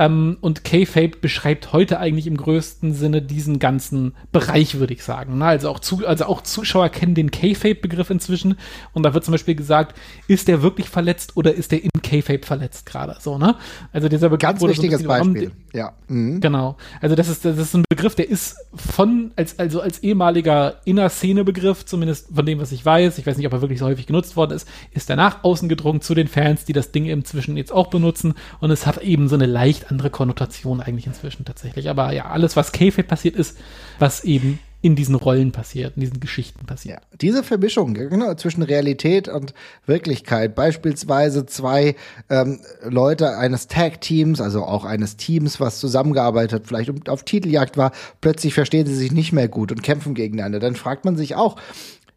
[0.00, 5.36] Ähm, und K-Fape beschreibt heute eigentlich im größten Sinne diesen ganzen Bereich, würde ich sagen.
[5.36, 5.44] Ne?
[5.44, 8.56] Also, auch zu, also auch Zuschauer kennen den K-Fape-Begriff inzwischen.
[8.94, 9.94] Und da wird zum Beispiel gesagt,
[10.26, 13.18] ist der wirklich verletzt oder ist der in K-Fape verletzt gerade?
[13.20, 13.56] So, ne?
[13.92, 15.52] Also dieser Begriff Ganz so wichtiges bisschen Beispiel.
[15.72, 15.92] Ja.
[16.08, 16.40] Mhm.
[16.40, 16.76] Genau.
[17.00, 21.84] Also das ist, das ist ein Begriff, der ist von, als, also als ehemaliger Inner-Szene-Begriff,
[21.84, 24.36] zumindest von dem, was ich weiß, ich weiß nicht, ob er wirklich so häufig genutzt
[24.36, 27.72] worden ist, ist er nach außen gedrungen zu den Fans, die das Ding inzwischen jetzt
[27.72, 31.88] auch benutzen und es hat eben so eine leicht andere Konnotation eigentlich inzwischen tatsächlich.
[31.88, 33.56] Aber ja, alles, was K-Fape passiert ist,
[33.98, 37.00] was eben in diesen Rollen passiert, in diesen Geschichten passiert.
[37.00, 39.52] Ja, diese Vermischung genau, zwischen Realität und
[39.86, 41.96] Wirklichkeit, beispielsweise zwei
[42.30, 48.54] ähm, Leute eines Tag-Teams, also auch eines Teams, was zusammengearbeitet vielleicht auf Titeljagd war, plötzlich
[48.54, 50.60] verstehen sie sich nicht mehr gut und kämpfen gegeneinander.
[50.60, 51.56] Dann fragt man sich auch,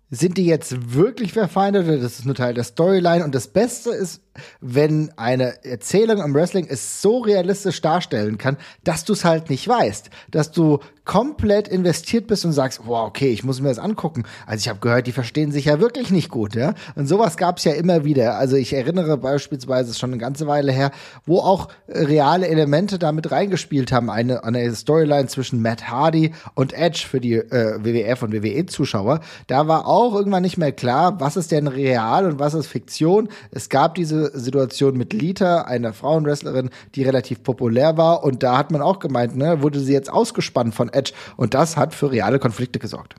[0.10, 3.24] sind die jetzt wirklich verfeindet oder das ist nur Teil der Storyline?
[3.24, 4.22] Und das Beste ist
[4.62, 9.68] wenn eine Erzählung im Wrestling es so realistisch darstellen kann, dass du es halt nicht
[9.68, 14.24] weißt, dass du komplett investiert bist und sagst, wow, okay, ich muss mir das angucken.
[14.46, 16.76] Also ich habe gehört, die verstehen sich ja wirklich nicht gut, ja.
[16.96, 18.38] Und sowas gab es ja immer wieder.
[18.38, 20.92] Also ich erinnere beispielsweise schon eine ganze Weile her,
[21.26, 24.10] wo auch reale Elemente damit reingespielt haben.
[24.10, 29.20] Eine, eine Storyline zwischen Matt Hardy und Edge für die äh, WWF und WWE-Zuschauer.
[29.48, 33.28] Da war auch irgendwann nicht mehr klar, was ist denn real und was ist Fiktion.
[33.52, 38.24] Es gab diese Situation mit Lita, einer Frauenwrestlerin, die relativ populär war.
[38.24, 41.14] Und da hat man auch gemeint, ne, wurde sie jetzt ausgespannt von Edge.
[41.38, 43.16] Und das hat für reale Konflikte gesorgt.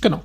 [0.00, 0.22] Genau.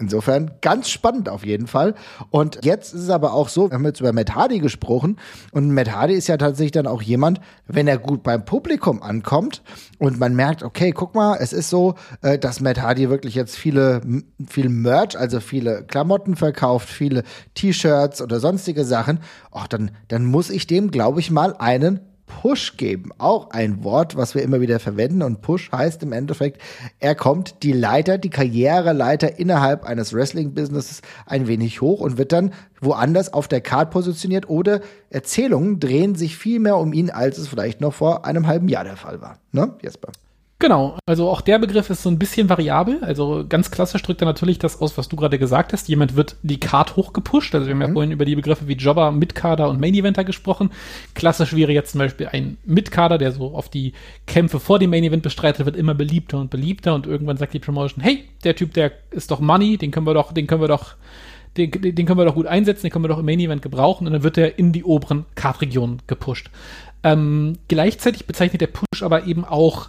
[0.00, 1.94] Insofern ganz spannend auf jeden Fall.
[2.30, 5.18] Und jetzt ist es aber auch so, wir haben jetzt über Matt Hardy gesprochen
[5.52, 9.62] und Matt Hardy ist ja tatsächlich dann auch jemand, wenn er gut beim Publikum ankommt
[9.98, 13.56] und man merkt, okay, guck mal, es ist so, äh, dass Matt Hardy wirklich jetzt
[13.56, 14.00] viele,
[14.48, 17.22] viel Merch, also viele Klamotten verkauft, viele
[17.54, 19.20] T-Shirts oder sonstige Sachen,
[19.52, 22.00] ach, dann, dann muss ich dem, glaube ich, mal einen
[22.30, 23.10] Push geben.
[23.18, 25.22] Auch ein Wort, was wir immer wieder verwenden.
[25.22, 26.60] Und Push heißt im Endeffekt,
[26.98, 32.52] er kommt die Leiter, die Karriereleiter innerhalb eines Wrestling-Businesses ein wenig hoch und wird dann
[32.80, 37.48] woanders auf der Card positioniert oder Erzählungen drehen sich viel mehr um ihn, als es
[37.48, 39.38] vielleicht noch vor einem halben Jahr der Fall war.
[39.52, 40.12] Ne, Jesper?
[40.60, 43.02] Genau, also auch der Begriff ist so ein bisschen variabel.
[43.02, 45.88] Also ganz klassisch drückt er natürlich das aus, was du gerade gesagt hast.
[45.88, 47.54] Jemand wird die Card hochgepusht.
[47.54, 47.86] Also wir haben mhm.
[47.86, 50.70] ja vorhin über die Begriffe wie Jobber, Mitkader und Main Eventer gesprochen.
[51.14, 53.94] Klassisch wäre jetzt zum Beispiel ein Mitkader, der so auf die
[54.26, 57.58] Kämpfe vor dem Main Event bestreitet, wird immer beliebter und beliebter und irgendwann sagt die
[57.58, 60.68] Promotion, hey, der Typ, der ist doch Money, den können wir doch, den können wir
[60.68, 60.94] doch
[61.56, 64.06] den, den können wir doch gut einsetzen, den können wir doch im Main Event gebrauchen
[64.06, 66.50] und dann wird er in die oberen Card-Regionen gepusht.
[67.02, 69.88] Ähm, gleichzeitig bezeichnet der Push aber eben auch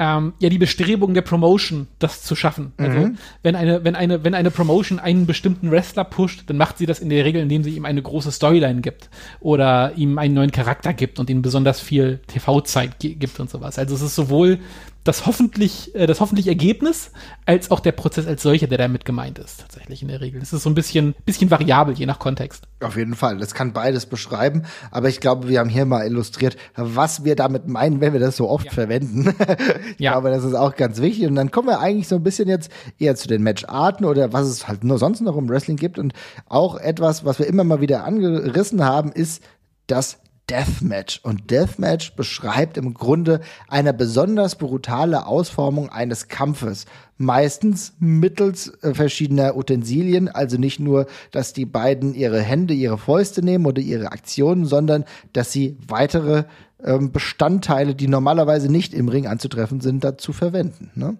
[0.00, 2.72] ähm, ja die Bestrebung der Promotion, das zu schaffen.
[2.78, 3.18] Also mhm.
[3.42, 7.00] wenn eine, wenn eine, wenn eine Promotion einen bestimmten Wrestler pusht, dann macht sie das
[7.00, 10.94] in der Regel, indem sie ihm eine große Storyline gibt oder ihm einen neuen Charakter
[10.94, 13.78] gibt und ihm besonders viel TV-Zeit gibt und sowas.
[13.78, 14.58] Also es ist sowohl
[15.04, 17.10] das hoffentlich, äh, das hoffentlich Ergebnis,
[17.46, 20.42] als auch der Prozess als solcher, der damit gemeint ist, tatsächlich in der Regel.
[20.42, 22.64] Es ist so ein bisschen, bisschen variabel, je nach Kontext.
[22.80, 23.38] Auf jeden Fall.
[23.38, 24.64] Das kann beides beschreiben.
[24.90, 28.36] Aber ich glaube, wir haben hier mal illustriert, was wir damit meinen, wenn wir das
[28.36, 28.72] so oft ja.
[28.72, 29.34] verwenden.
[29.94, 30.12] ich ja.
[30.12, 31.26] glaube, das ist auch ganz wichtig.
[31.26, 34.46] Und dann kommen wir eigentlich so ein bisschen jetzt eher zu den Matcharten oder was
[34.46, 35.98] es halt nur sonst noch im Wrestling gibt.
[35.98, 36.12] Und
[36.46, 39.42] auch etwas, was wir immer mal wieder angerissen haben, ist
[39.86, 40.18] das
[40.50, 41.20] Deathmatch.
[41.22, 46.86] Und Deathmatch beschreibt im Grunde eine besonders brutale Ausformung eines Kampfes.
[47.18, 53.44] Meistens mittels äh, verschiedener Utensilien, also nicht nur, dass die beiden ihre Hände, ihre Fäuste
[53.44, 56.44] nehmen oder ihre Aktionen, sondern dass sie weitere
[56.82, 60.90] ähm, Bestandteile, die normalerweise nicht im Ring anzutreffen sind, dazu verwenden.
[60.94, 61.16] Ne?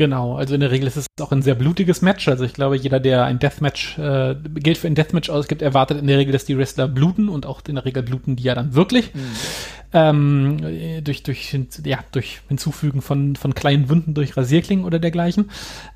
[0.00, 2.26] Genau, also in der Regel ist es auch ein sehr blutiges Match.
[2.26, 6.06] Also ich glaube, jeder, der ein Deathmatch, äh, Geld für ein Deathmatch ausgibt, erwartet in
[6.06, 8.74] der Regel, dass die Wrestler bluten und auch in der Regel bluten die ja dann
[8.74, 9.14] wirklich.
[9.14, 9.20] Mhm
[9.92, 15.50] ähm, durch, durch, ja, durch Hinzufügen von, von kleinen Wunden durch Rasierklingen oder dergleichen.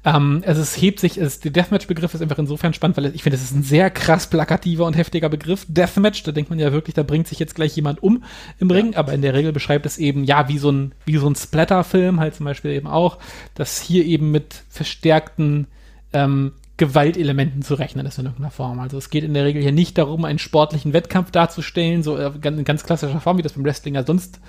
[0.05, 3.37] Ähm, also es hebt sich, es, der Deathmatch-Begriff ist einfach insofern spannend, weil ich finde,
[3.37, 5.65] es ist ein sehr krass plakativer und heftiger Begriff.
[5.69, 8.25] Deathmatch, da denkt man ja wirklich, da bringt sich jetzt gleich jemand um
[8.59, 8.99] im Ring, ja.
[8.99, 12.19] aber in der Regel beschreibt es eben, ja, wie so ein, wie so ein Splatter-Film
[12.19, 13.19] halt zum Beispiel eben auch,
[13.55, 15.67] dass hier eben mit verstärkten
[16.13, 18.81] ähm, Gewaltelementen zu rechnen ist in irgendeiner Form.
[18.81, 22.33] Also es geht in der Regel hier nicht darum, einen sportlichen Wettkampf darzustellen, so äh,
[22.43, 24.41] in ganz klassischer Form, wie das beim Wrestling ja sonst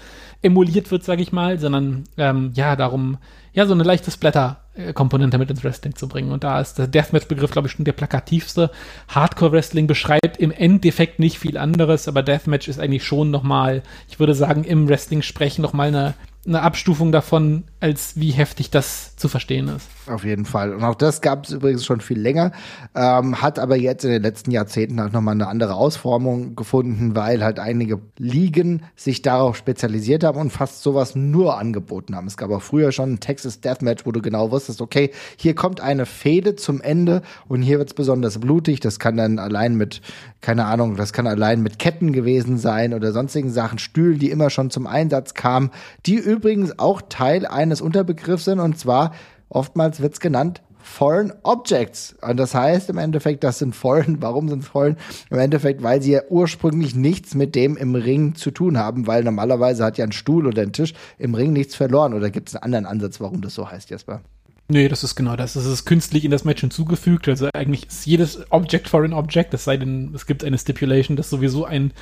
[0.41, 3.17] emuliert wird, sage ich mal, sondern ähm, ja darum,
[3.53, 6.31] ja so eine leichte Splatter-Komponente mit ins Wrestling zu bringen.
[6.31, 8.71] Und da ist der Deathmatch-Begriff, glaube ich, schon der plakativste.
[9.09, 14.33] Hardcore-Wrestling beschreibt im Endeffekt nicht viel anderes, aber Deathmatch ist eigentlich schon nochmal, ich würde
[14.33, 16.15] sagen, im Wrestling sprechen nochmal eine
[16.45, 19.87] eine Abstufung davon, als wie heftig das zu verstehen ist.
[20.08, 20.74] Auf jeden Fall.
[20.74, 22.51] Und auch das gab es übrigens schon viel länger,
[22.93, 27.43] ähm, hat aber jetzt in den letzten Jahrzehnten halt nochmal eine andere Ausformung gefunden, weil
[27.43, 32.28] halt einige Ligen sich darauf spezialisiert haben und fast sowas nur angeboten haben.
[32.28, 35.82] Es gab auch früher schon ein Texas Deathmatch, wo du genau wusstest, okay, hier kommt
[35.82, 38.82] eine Fehde zum Ende und hier wird es besonders blutig.
[38.82, 40.01] Das kann dann allein mit,
[40.41, 44.51] keine Ahnung, das kann allein mit Ketten gewesen sein oder sonstigen Sachen, Stühlen, die immer
[44.51, 45.72] schon zum Einsatz kamen,
[46.06, 49.12] die übrigens auch Teil eines Unterbegriffs sind und zwar
[49.56, 52.16] oftmals wird es genannt Foreign Objects.
[52.22, 54.18] Und das heißt im Endeffekt, das sind Foreign.
[54.22, 54.97] Warum sind es Foreign?
[55.32, 59.24] Im Endeffekt, weil sie ja ursprünglich nichts mit dem im Ring zu tun haben, weil
[59.24, 62.14] normalerweise hat ja ein Stuhl oder ein Tisch im Ring nichts verloren.
[62.14, 64.22] Oder gibt es einen anderen Ansatz, warum das so heißt, Jesper?
[64.68, 65.56] Nee, das ist genau das.
[65.56, 67.28] Es ist künstlich in das Match hinzugefügt.
[67.28, 71.30] Also eigentlich ist jedes Object Foreign Object, es sei denn, es gibt eine Stipulation, dass
[71.30, 71.93] sowieso ein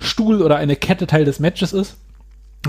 [0.00, 1.96] Stuhl oder eine Kette Teil des Matches ist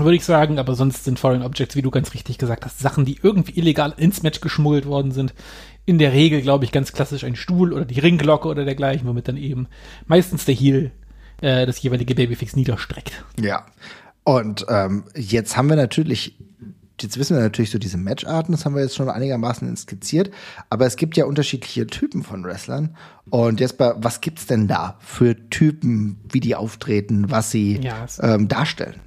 [0.04, 3.04] würde ich sagen, aber sonst sind Foreign Objects, wie du ganz richtig gesagt hast, Sachen,
[3.04, 5.34] die irgendwie illegal ins Match geschmuggelt worden sind.
[5.86, 9.28] In der Regel, glaube ich, ganz klassisch ein Stuhl oder die Ringglocke oder dergleichen, womit
[9.28, 9.68] dann eben
[10.06, 10.90] meistens der Heel
[11.40, 13.24] äh, das jeweilige Babyfix niederstreckt.
[13.40, 13.66] Ja.
[14.24, 16.36] Und ähm, jetzt haben wir natürlich,
[17.00, 20.30] jetzt wissen wir natürlich so diese Matcharten, das haben wir jetzt schon einigermaßen skizziert,
[20.68, 22.96] aber es gibt ja unterschiedliche Typen von Wrestlern.
[23.30, 28.06] Und jetzt bei, was gibt's denn da für Typen, wie die auftreten, was sie Ja,
[28.20, 29.00] ähm, darstellen?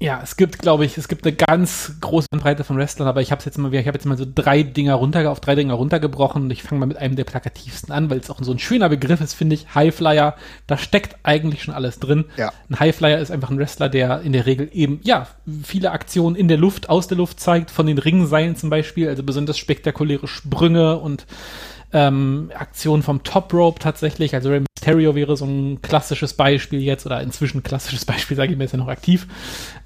[0.00, 3.32] Ja, es gibt, glaube ich, es gibt eine ganz große Breite von Wrestlern, aber ich
[3.32, 6.42] habe jetzt mal, ich habe jetzt mal so drei Dinger runter, auf drei Dinger runtergebrochen
[6.42, 8.88] und ich fange mal mit einem der plakativsten an, weil es auch so ein schöner
[8.88, 9.74] Begriff ist, finde ich.
[9.74, 10.36] Highflyer,
[10.68, 12.26] da steckt eigentlich schon alles drin.
[12.36, 12.52] Ja.
[12.70, 15.26] Ein Highflyer ist einfach ein Wrestler, der in der Regel eben, ja,
[15.64, 19.24] viele Aktionen in der Luft, aus der Luft zeigt, von den Ringseilen zum Beispiel, also
[19.24, 21.26] besonders spektakuläre Sprünge und
[21.92, 24.34] ähm, Aktionen vom Top Rope tatsächlich.
[24.34, 28.58] Also Rey Mysterio wäre so ein klassisches Beispiel jetzt oder inzwischen klassisches Beispiel, sage ich
[28.58, 29.26] mir, ist ja noch aktiv.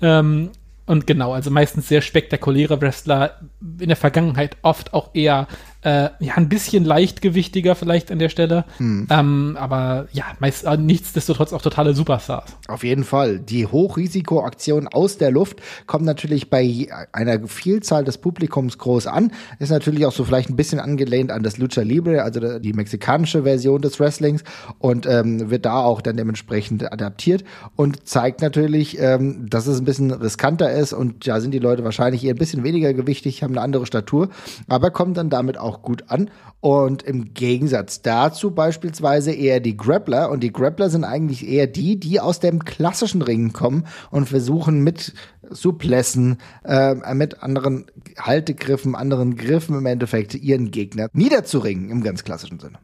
[0.00, 0.50] Ähm,
[0.84, 3.40] und genau, also meistens sehr spektakuläre Wrestler,
[3.78, 5.46] in der Vergangenheit oft auch eher
[5.82, 11.52] äh, ja ein bisschen leichtgewichtiger vielleicht an der Stelle, ähm, aber ja, meist äh, nichtsdestotrotz
[11.52, 12.56] auch totale Superstars.
[12.68, 13.38] Auf jeden Fall.
[13.38, 19.32] Die Hochrisikoaktion aus der Luft kommt natürlich bei einer Vielzahl des Publikums groß an.
[19.58, 23.42] Ist natürlich auch so vielleicht ein bisschen angelehnt an das Lucha Libre, also die mexikanische
[23.42, 24.44] Version des Wrestlings
[24.78, 27.44] und ähm, wird da auch dann dementsprechend adaptiert
[27.76, 31.84] und zeigt natürlich, ähm, dass es ein bisschen riskanter ist und da sind die Leute
[31.84, 34.28] wahrscheinlich eher ein bisschen weniger gewichtig, haben eine andere Statur,
[34.68, 36.30] aber kommen dann damit auch gut an.
[36.60, 40.30] Und im Gegensatz dazu beispielsweise eher die Grappler.
[40.30, 44.84] Und die Grappler sind eigentlich eher die, die aus dem klassischen Ringen kommen und versuchen
[44.84, 45.14] mit
[45.48, 47.86] Suplessen, äh, mit anderen
[48.18, 52.78] Haltegriffen, anderen Griffen im Endeffekt ihren Gegner niederzuringen im ganz klassischen Sinne.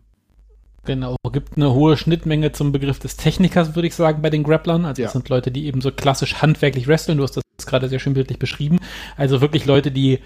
[0.84, 4.86] Genau, gibt eine hohe Schnittmenge zum Begriff des Technikers, würde ich sagen, bei den Grapplern.
[4.86, 5.12] Also das Ja.
[5.12, 7.18] sind Leute, die eben so klassisch handwerklich wresteln.
[7.18, 8.78] Du hast das gerade sehr schön bildlich beschrieben.
[9.16, 10.20] Also wirklich Leute, die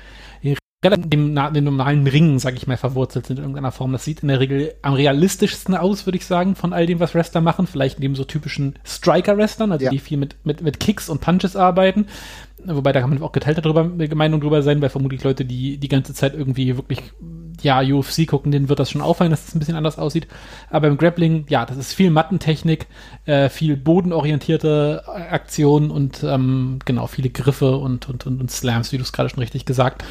[0.91, 3.93] dem, dem normalen Ringen, sage ich mal, verwurzelt sind in irgendeiner Form.
[3.93, 7.14] Das sieht in der Regel am realistischsten aus, würde ich sagen, von all dem, was
[7.14, 7.66] Wrestler machen.
[7.66, 9.91] Vielleicht neben so typischen Striker-Wrestlern, also Ja.
[9.91, 12.07] die viel mit, mit, mit Kicks und Punches arbeiten.
[12.64, 15.89] Wobei da kann man auch geteilter drüber, Meinung drüber sein, weil vermutlich Leute, die die
[15.89, 17.01] ganze Zeit irgendwie wirklich,
[17.61, 20.28] ja, UFC gucken, denen wird das schon auffallen, dass das ein bisschen anders aussieht.
[20.70, 22.87] Aber im Grappling, ja, das ist viel Mattentechnik,
[23.24, 28.97] äh, viel bodenorientierte Aktionen und ähm, genau, viele Griffe und, und, und, und Slams, wie
[28.97, 30.05] du es gerade schon richtig gesagt.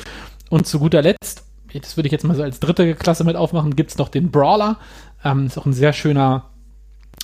[0.51, 3.77] Und zu guter Letzt, das würde ich jetzt mal so als dritte Klasse mit aufmachen,
[3.77, 4.77] gibt's noch den Brawler.
[5.23, 6.50] Ähm, ist auch ein sehr schöner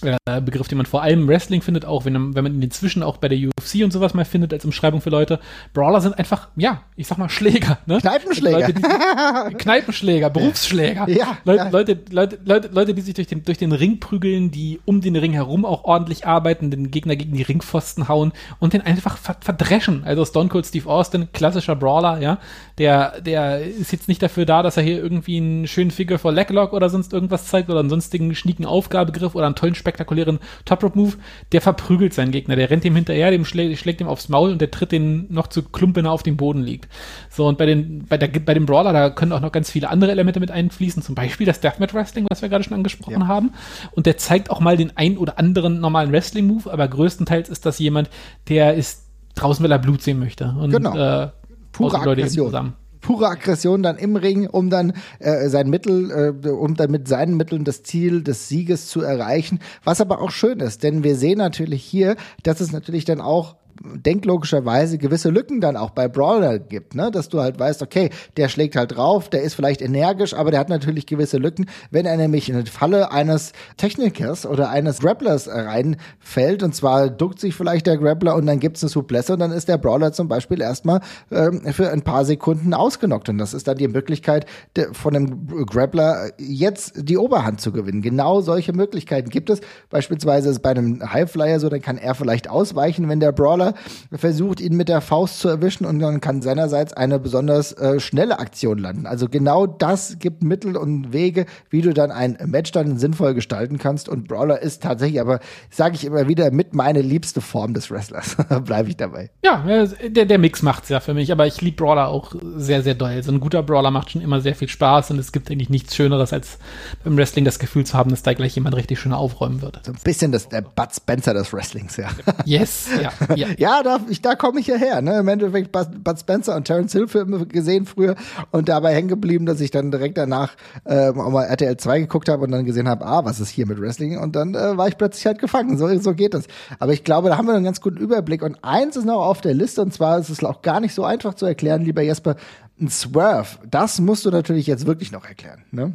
[0.03, 3.03] äh, Begriff, den man vor allem im Wrestling findet, auch wenn, wenn man ihn inzwischen
[3.03, 5.39] auch bei der UFC und sowas mal findet als Umschreibung für Leute.
[5.73, 7.79] Brawler sind einfach, ja, ich sag mal Schläger.
[7.85, 7.99] Ne?
[7.99, 8.59] Kneipenschläger.
[8.59, 8.81] Leute, die,
[9.57, 11.09] Kneipenschläger, Berufsschläger.
[11.09, 11.69] Ja, Leute, ja.
[11.69, 15.15] Leute, Leute, Leute, Leute, die sich durch den, durch den Ring prügeln, die um den
[15.15, 19.37] Ring herum auch ordentlich arbeiten, den Gegner gegen die Ringpfosten hauen und den einfach ver
[19.39, 20.03] verdreschen.
[20.05, 22.39] Also Stone Cold Steve Austin, klassischer Brawler, ja,
[22.77, 26.31] der, der ist jetzt nicht dafür da, dass er hier irgendwie einen schönen Figure for
[26.31, 31.13] Leglock oder sonst irgendwas zeigt oder einen sonstigen schnieken Aufgabegriff oder einen tollen, spektakulären Top-Rope-Move.
[31.53, 34.59] Der verprügelt seinen Gegner, der rennt ihm hinterher, dem schlägt, schlägt ihm aufs Maul und
[34.59, 36.89] der tritt den noch zu Klump, wenn er auf dem Boden liegt.
[37.29, 39.89] So, und bei den, bei der, bei dem Brawler, da können auch noch ganz viele
[39.89, 43.27] andere Elemente mit einfließen, zum Beispiel das Deathmatch Wrestling, was wir gerade schon angesprochen Ja.
[43.27, 43.53] haben.
[43.91, 47.79] Und der zeigt auch mal den ein oder anderen normalen Wrestling-Move, aber größtenteils ist das
[47.79, 48.09] jemand,
[48.49, 50.55] der ist draußen, weil er Blut sehen möchte.
[50.59, 50.95] Und, Genau.
[50.97, 51.29] äh,
[51.71, 52.47] Pure Aggression.
[52.47, 52.73] zusammen.
[53.01, 56.11] Pure Aggression dann im Ring, um dann äh, sein Mittel,
[56.45, 59.59] äh, um dann mit seinen Mitteln das Ziel des Sieges zu erreichen.
[59.83, 63.55] Was aber auch schön ist, denn wir sehen natürlich hier, dass es natürlich dann auch
[63.83, 67.11] denklogischerweise gewisse Lücken dann auch bei Brawler gibt, ne?
[67.11, 70.59] Dass du halt weißt, okay, der schlägt halt drauf, der ist vielleicht energisch, aber der
[70.59, 71.67] hat natürlich gewisse Lücken.
[71.91, 77.39] Wenn er nämlich in eine Falle eines Technikers oder eines Grapplers reinfällt, und zwar duckt
[77.39, 80.27] sich vielleicht der Grappler und dann gibt's eine Souplesse und dann ist der Brawler zum
[80.27, 81.01] Beispiel erstmal
[81.31, 83.29] ähm, für ein paar Sekunden ausgenockt.
[83.29, 84.45] Und das ist dann die Möglichkeit,
[84.91, 88.01] von dem Grappler jetzt die Oberhand zu gewinnen.
[88.01, 89.61] Genau solche Möglichkeiten gibt es.
[89.89, 93.66] Beispielsweise ist es bei einem Highflyer so, dann kann er vielleicht ausweichen, wenn der Brawler
[94.11, 98.39] versucht, ihn mit der Faust zu erwischen und dann kann seinerseits eine besonders äh, schnelle
[98.39, 99.05] Aktion landen.
[99.05, 103.77] Also genau das gibt Mittel und Wege, wie du dann ein Match dann sinnvoll gestalten
[103.77, 104.09] kannst.
[104.09, 105.39] Und Brawler ist tatsächlich, aber
[105.69, 108.37] sage ich immer wieder, mit meine liebste Form des Wrestlers.
[108.63, 109.29] Bleibe ich dabei.
[109.43, 109.65] Ja,
[110.07, 113.21] der, der Mix macht's ja für mich, aber ich liebe Brawler auch sehr, sehr doll.
[113.23, 115.95] So ein guter Brawler macht schon immer sehr viel Spaß und es gibt eigentlich nichts
[115.95, 116.57] Schöneres, als
[117.03, 119.79] beim Wrestling das Gefühl zu haben, dass da gleich jemand richtig schön aufräumen wird.
[119.85, 122.09] So ein bisschen das, der Bud Spencer des Wrestlings, ja.
[122.45, 123.47] Yes, ja, ja.
[123.57, 125.01] Ja, da, ich, da komme ich ja her.
[125.01, 125.17] Ne?
[125.19, 128.15] Im Endeffekt Bud Spencer und Terence Hill Filme gesehen früher
[128.51, 130.55] und dabei hängen geblieben, dass ich dann direkt danach
[130.85, 133.65] ähm, auch mal RTL 2 geguckt habe und dann gesehen habe, ah, was ist hier
[133.65, 134.19] mit Wrestling?
[134.19, 135.77] Und dann äh, war ich plötzlich halt gefangen.
[135.77, 136.45] So, so geht das.
[136.77, 138.43] Aber ich glaube, da haben wir einen ganz guten Überblick.
[138.43, 141.03] Und eins ist noch auf der Liste und zwar ist es auch gar nicht so
[141.03, 142.35] einfach zu erklären, lieber Jesper.
[142.79, 145.63] Ein Swerve, das musst du natürlich jetzt wirklich noch erklären.
[145.71, 145.93] Ne?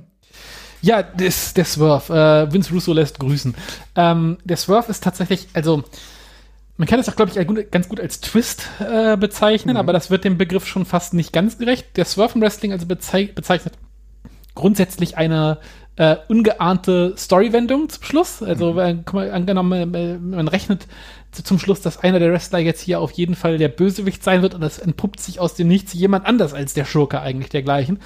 [0.81, 2.13] Ja, das, der Swerve.
[2.13, 3.55] Äh, Vince Russo lässt grüßen.
[3.95, 5.85] Ähm, der Swerve ist tatsächlich, also
[6.77, 9.81] man kann es auch, glaube ich, ganz gut als Twist äh, bezeichnen, mhm.
[9.81, 11.97] aber das wird dem Begriff schon fast nicht ganz gerecht.
[11.97, 13.75] Der Swerve Wrestling also bezeichnet, bezeichnet
[14.55, 15.59] grundsätzlich eine
[15.97, 18.43] äh, ungeahnte Storywendung zum Schluss.
[18.43, 19.05] Also, mhm.
[19.13, 20.87] mal, angenommen, äh, man rechnet
[21.33, 24.55] zum Schluss, dass einer der Wrestler jetzt hier auf jeden Fall der Bösewicht sein wird
[24.55, 28.01] und es entpuppt sich aus dem Nichts jemand anders als der Schurke eigentlich dergleichen.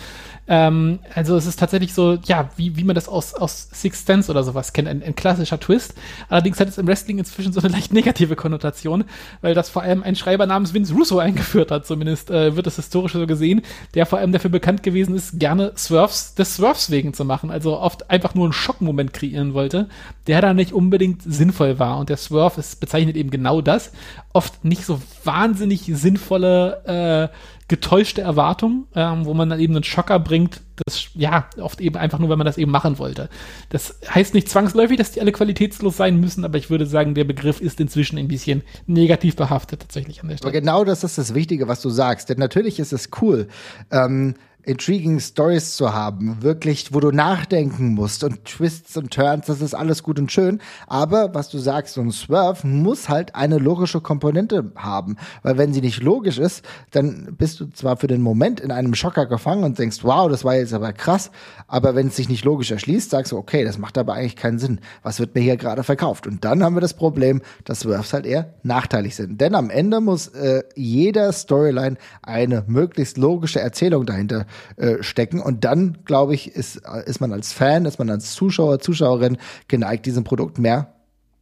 [0.49, 4.31] Ähm, also es ist tatsächlich so, ja, wie, wie man das aus, aus Sixth Sense
[4.31, 5.95] oder sowas kennt, ein, ein klassischer Twist.
[6.29, 9.05] Allerdings hat es im Wrestling inzwischen so eine leicht negative Konnotation,
[9.41, 12.77] weil das vor allem ein Schreiber namens Vince Russo eingeführt hat, zumindest äh, wird es
[12.77, 13.63] historisch so gesehen,
[13.95, 17.79] der vor allem dafür bekannt gewesen ist, gerne Swerves des Swerves wegen zu machen, also
[17.79, 19.89] oft einfach nur einen Schockmoment kreieren wollte,
[20.29, 21.99] der dann nicht unbedingt sinnvoll war.
[21.99, 23.93] Und der Swerve ist, bezeichnet eben genau das.
[24.33, 27.37] Oft nicht so wahnsinnig sinnvolle äh,
[27.69, 32.19] getäuschte Erwartung, ähm, wo man dann eben einen Schocker bringt, das, ja, oft eben einfach
[32.19, 33.29] nur, wenn man das eben machen wollte.
[33.71, 37.25] Das heißt nicht zwangsläufig, dass die alle qualitätslos sein müssen, aber ich würde sagen, der
[37.25, 40.53] Begriff ist inzwischen ein bisschen negativ behaftet tatsächlich an der Stelle.
[40.53, 43.49] Aber genau das ist das Wichtige, was du sagst, denn natürlich ist es cool,
[43.91, 44.35] ähm,
[44.67, 49.75] intriguing Stories zu haben, wirklich, wo du nachdenken musst und Twists und Turns, das ist
[49.75, 50.61] alles gut und schön.
[50.89, 55.73] Aber was du sagst, so ein Swerve muss halt eine logische Komponente haben, weil wenn
[55.73, 59.63] sie nicht logisch ist, dann bist du zwar für den Moment in einem Schocker gefangen
[59.63, 61.31] und denkst, wow, das war jetzt aber krass,
[61.69, 64.59] aber wenn es sich nicht logisch erschließt, sagst du, okay, das macht aber eigentlich keinen
[64.59, 64.81] Sinn.
[65.05, 66.27] Was wird mir hier gerade verkauft?
[66.27, 69.41] Und dann haben wir das Problem, dass Swerves halt eher nachteilig sind.
[69.41, 74.45] Denn am Ende muss äh, jeder Storyline eine möglichst logische Erzählung dahinter
[74.77, 75.41] äh, stecken.
[75.41, 79.39] Und dann, glaube ich, ist, ist man als Fan, ist man als Zuschauer, Zuschauerin
[79.69, 80.95] geneigt, diesem Produkt mehr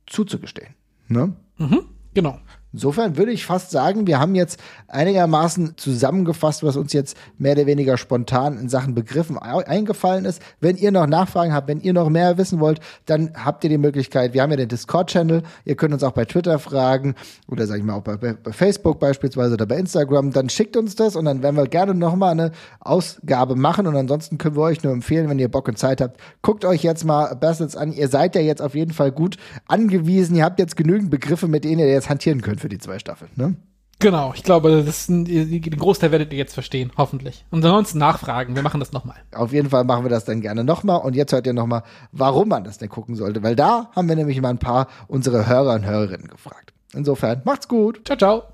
[0.06, 0.74] zuzugestehen.
[1.08, 1.34] Ne?
[1.58, 1.84] Mhm,
[2.14, 2.38] genau.
[2.74, 4.58] Insofern würde ich fast sagen, wir haben jetzt
[4.88, 10.42] einigermaßen zusammengefasst, was uns jetzt mehr oder weniger spontan in Sachen Begriffen eingefallen ist.
[10.58, 13.78] Wenn ihr noch Nachfragen habt, wenn ihr noch mehr wissen wollt, dann habt ihr die
[13.78, 14.34] Möglichkeit.
[14.34, 15.44] Wir haben ja den Discord-Channel.
[15.64, 17.14] Ihr könnt uns auch bei Twitter fragen
[17.46, 20.32] oder sage ich mal auch bei, bei, Facebook beispielsweise oder bei Instagram.
[20.32, 22.50] Dann schickt uns das und dann werden wir gerne nochmal eine
[22.80, 23.86] Ausgabe machen.
[23.86, 26.82] Und ansonsten können wir euch nur empfehlen, wenn ihr Bock und Zeit habt, guckt euch
[26.82, 27.92] jetzt mal Bassets an.
[27.92, 29.36] Ihr seid ja jetzt auf jeden Fall gut
[29.68, 30.34] angewiesen.
[30.34, 33.30] Ihr habt jetzt genügend Begriffe, mit denen ihr jetzt hantieren könnt für die zwei Staffeln,
[33.36, 33.56] ne?
[33.98, 37.44] Genau, ich glaube, das ein, den Großteil werdet ihr jetzt verstehen, hoffentlich.
[37.50, 39.16] Und ansonsten nachfragen, wir machen das nochmal.
[39.34, 41.02] Auf jeden Fall machen wir das dann gerne nochmal.
[41.02, 43.42] Und jetzt hört ihr nochmal, warum man das denn gucken sollte.
[43.42, 46.72] Weil da haben wir nämlich mal ein paar unserer Hörer und Hörerinnen gefragt.
[46.94, 48.00] Insofern, macht's gut.
[48.06, 48.53] Ciao, ciao.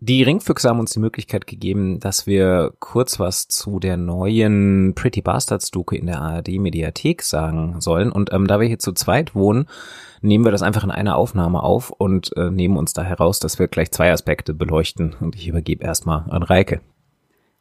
[0.00, 5.22] Die Ringfüchse haben uns die Möglichkeit gegeben, dass wir kurz was zu der neuen Pretty
[5.22, 8.12] Bastards Doku in der ARD Mediathek sagen sollen.
[8.12, 9.66] Und ähm, da wir hier zu zweit wohnen,
[10.20, 13.58] nehmen wir das einfach in einer Aufnahme auf und äh, nehmen uns da heraus, dass
[13.58, 15.14] wir gleich zwei Aspekte beleuchten.
[15.20, 16.80] Und ich übergebe erstmal an Reike.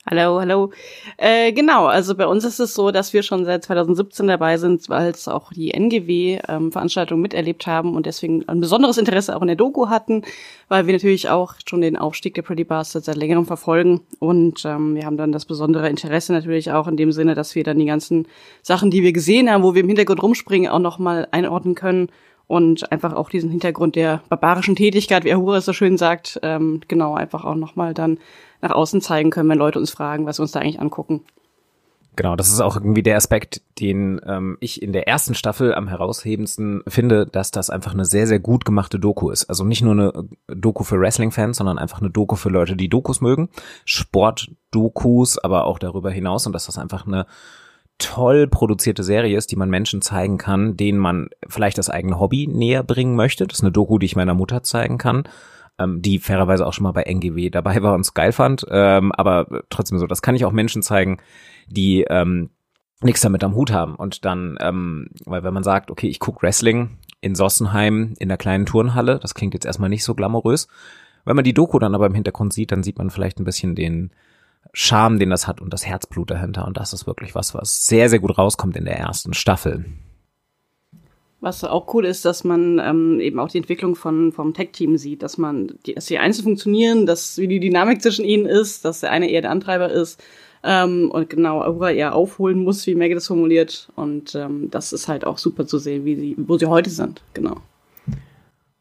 [0.06, 0.72] Hallo, hallo.
[1.16, 4.90] Äh, genau, also bei uns ist es so, dass wir schon seit 2017 dabei sind,
[4.90, 9.48] weil es auch die NGW-Veranstaltung ähm, miterlebt haben und deswegen ein besonderes Interesse auch in
[9.48, 10.24] der Doku hatten,
[10.68, 14.96] weil wir natürlich auch schon den Aufstieg der Pretty Bastards seit längerem verfolgen und ähm,
[14.96, 17.86] wir haben dann das besondere Interesse natürlich auch in dem Sinne, dass wir dann die
[17.86, 18.28] ganzen
[18.62, 22.10] Sachen, die wir gesehen haben, wo wir im Hintergrund rumspringen, auch nochmal einordnen können
[22.48, 26.82] und einfach auch diesen Hintergrund der barbarischen Tätigkeit, wie Ahura es so schön sagt, ähm,
[26.88, 28.18] genau, einfach auch nochmal dann
[28.62, 31.22] nach außen zeigen können, wenn Leute uns fragen, was wir uns da eigentlich angucken.
[32.16, 35.88] Genau, das ist auch irgendwie der Aspekt, den ähm, ich in der ersten Staffel am
[35.88, 39.46] heraushebendsten finde, dass das einfach eine sehr, sehr gut gemachte Doku ist.
[39.46, 43.20] Also nicht nur eine Doku für Wrestling-Fans, sondern einfach eine Doku für Leute, die Dokus
[43.20, 43.50] mögen.
[43.86, 47.26] Sport-Dokus, aber auch darüber hinaus und dass das einfach eine
[47.98, 52.48] toll produzierte Serie ist, die man Menschen zeigen kann, denen man vielleicht das eigene Hobby
[52.48, 53.48] näher bringen möchte.
[53.48, 55.24] Das ist eine Doku, die ich meiner Mutter zeigen kann,
[55.80, 58.66] ähm, die fairerweise auch schon mal bei NGW dabei war und es geil fand.
[58.70, 61.20] Ähm, aber trotzdem so, das kann ich auch Menschen zeigen,
[61.68, 62.50] die ähm,
[63.02, 63.96] nichts damit am Hut haben.
[63.96, 68.38] Und dann, ähm, weil wenn man sagt, okay, ich gucke Wrestling in Sossenheim in der
[68.38, 70.68] kleinen Turnhalle, das klingt jetzt erstmal nicht so glamourös.
[71.26, 73.76] Wenn man die Doku dann aber im Hintergrund sieht, dann sieht man vielleicht ein bisschen
[73.76, 74.12] den
[74.72, 76.66] Charme, den das hat und das Herzblut dahinter.
[76.66, 79.86] Und das ist wirklich was, was sehr, sehr gut rauskommt in der ersten Staffel.
[81.42, 85.22] Was auch cool ist, dass man ähm, eben auch die Entwicklung von vom Tech-Team sieht,
[85.22, 89.12] dass man, dass die einzeln funktionieren, dass wie die Dynamik zwischen ihnen ist, dass der
[89.12, 90.24] eine eher der Antreiber ist
[90.64, 93.90] ähm, und genau Aura eher aufholen muss, wie Maggie das formuliert.
[93.96, 97.22] Und ähm, das ist halt auch super zu sehen, wie sie, wo sie heute sind,
[97.34, 97.58] genau.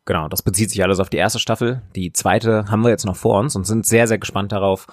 [0.05, 1.83] Genau, das bezieht sich alles auf die erste Staffel.
[1.95, 4.87] Die zweite haben wir jetzt noch vor uns und sind sehr, sehr gespannt darauf,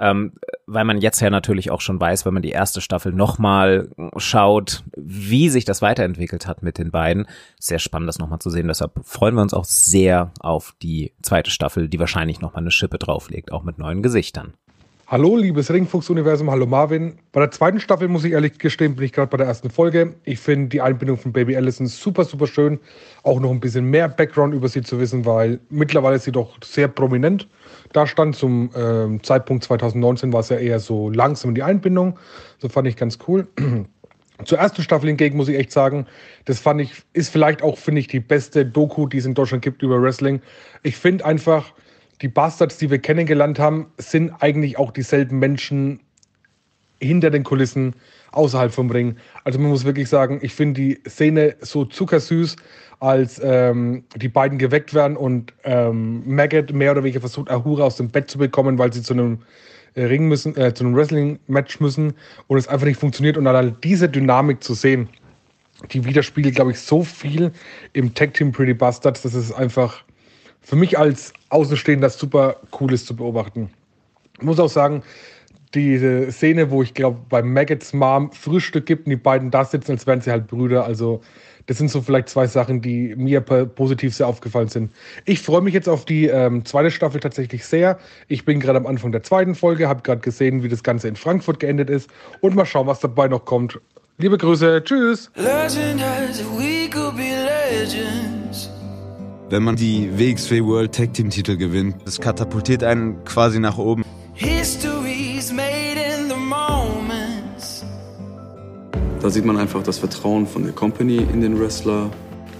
[0.00, 0.32] ähm,
[0.66, 4.84] weil man jetzt ja natürlich auch schon weiß, wenn man die erste Staffel nochmal schaut,
[4.96, 7.26] wie sich das weiterentwickelt hat mit den beiden.
[7.58, 8.68] Sehr spannend, das nochmal zu sehen.
[8.68, 12.98] Deshalb freuen wir uns auch sehr auf die zweite Staffel, die wahrscheinlich nochmal eine Schippe
[12.98, 14.54] drauflegt, auch mit neuen Gesichtern.
[15.08, 17.20] Hallo, liebes Ringfuchs-Universum, hallo Marvin.
[17.30, 20.16] Bei der zweiten Staffel, muss ich ehrlich gestehen, bin ich gerade bei der ersten Folge.
[20.24, 22.80] Ich finde die Einbindung von Baby Allison super, super schön.
[23.22, 26.58] Auch noch ein bisschen mehr Background über sie zu wissen, weil mittlerweile ist sie doch
[26.64, 27.46] sehr prominent
[27.92, 28.36] da stand.
[28.36, 32.18] Zum ähm, Zeitpunkt 2019 war es ja eher so langsam die Einbindung.
[32.58, 33.46] So fand ich ganz cool.
[34.44, 36.06] Zur ersten Staffel hingegen muss ich echt sagen,
[36.44, 39.62] das fand ich, ist vielleicht auch, finde ich, die beste Doku, die es in Deutschland
[39.62, 40.42] gibt über Wrestling.
[40.82, 41.72] Ich finde einfach,
[42.20, 46.00] die Bastards, die wir kennengelernt haben, sind eigentlich auch dieselben Menschen
[47.00, 47.94] hinter den Kulissen,
[48.32, 49.16] außerhalb vom Ring.
[49.44, 52.56] Also man muss wirklich sagen, ich finde die Szene so zuckersüß,
[53.00, 57.96] als ähm, die beiden geweckt werden und ähm, Maggot mehr oder weniger versucht, Ahura aus
[57.96, 59.40] dem Bett zu bekommen, weil sie zu einem
[59.94, 62.14] äh, Ring müssen, äh, zu einem Wrestling-Match müssen
[62.46, 63.36] und es einfach nicht funktioniert.
[63.36, 65.08] Und dann diese Dynamik zu sehen,
[65.92, 67.52] die widerspiegelt, glaube ich, so viel
[67.92, 70.04] im Tag-Team Pretty Bastards, dass es einfach
[70.62, 73.70] für mich als Außenstehender super cool ist zu beobachten.
[74.38, 75.02] Ich muss auch sagen,
[75.74, 79.92] diese Szene, wo ich glaube, bei Maggots Mom Frühstück gibt und die beiden da sitzen,
[79.92, 80.84] als wären sie halt Brüder.
[80.84, 81.20] Also,
[81.66, 84.92] das sind so vielleicht zwei Sachen, die mir positiv sehr aufgefallen sind.
[85.24, 87.98] Ich freue mich jetzt auf die ähm, zweite Staffel tatsächlich sehr.
[88.28, 91.16] Ich bin gerade am Anfang der zweiten Folge, habe gerade gesehen, wie das Ganze in
[91.16, 92.08] Frankfurt geendet ist
[92.40, 93.78] und mal schauen, was dabei noch kommt.
[94.18, 95.30] Liebe Grüße, tschüss.
[95.34, 98.70] Legend has we could be legends.
[99.50, 104.04] Wenn man die WXW World Tag Team Titel gewinnt, das katapultiert einen quasi nach oben.
[104.34, 104.95] History's
[109.26, 112.10] Da sieht man einfach das Vertrauen von der Company in den Wrestler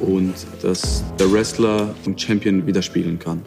[0.00, 3.40] und dass der Wrestler den Champion widerspiegeln kann.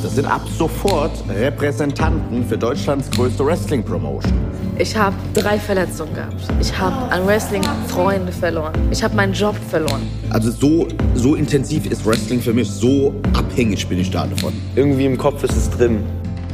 [0.00, 4.32] Das sind ab sofort Repräsentanten für Deutschlands größte Wrestling-Promotion.
[4.78, 6.36] Ich habe drei Verletzungen gehabt.
[6.60, 8.72] Ich habe an Wrestling Freunde verloren.
[8.92, 10.02] Ich habe meinen Job verloren.
[10.30, 10.86] Also so,
[11.16, 14.52] so intensiv ist Wrestling für mich, so abhängig bin ich da davon.
[14.76, 16.04] Irgendwie im Kopf ist es drin.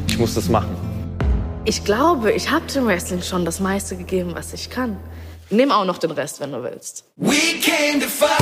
[0.09, 0.75] Ich muss das machen.
[1.67, 4.97] Ich glaube, ich habe dem Wrestling schon das meiste gegeben, was ich kann.
[5.51, 7.05] Nimm auch noch den Rest, wenn du willst.
[7.17, 8.37] We came to fight.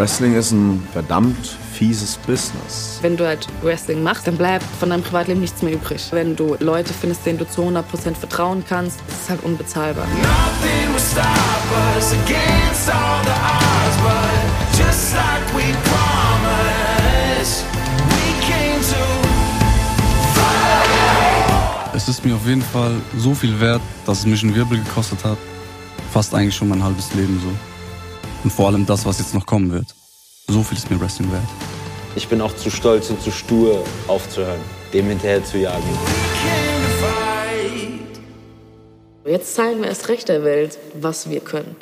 [0.00, 2.98] Wrestling ist ein verdammt fieses Business.
[3.02, 6.08] Wenn du halt Wrestling machst, dann bleibt von deinem Privatleben nichts mehr übrig.
[6.10, 10.06] Wenn du Leute findest, denen du zu 100% vertrauen kannst, ist es halt unbezahlbar.
[11.98, 12.14] Es
[22.10, 25.38] ist mir auf jeden Fall so viel wert, dass es mich einen Wirbel gekostet hat.
[26.12, 27.48] Fast eigentlich schon mein halbes Leben so.
[28.42, 29.86] Und vor allem das, was jetzt noch kommen wird.
[30.48, 31.42] So viel ist mir Wrestling wert.
[32.16, 34.60] Ich bin auch zu stolz und zu stur aufzuhören,
[34.92, 35.84] dem hinterher zu jagen.
[39.24, 41.76] Jetzt zeigen wir erst recht der Welt, was wir können.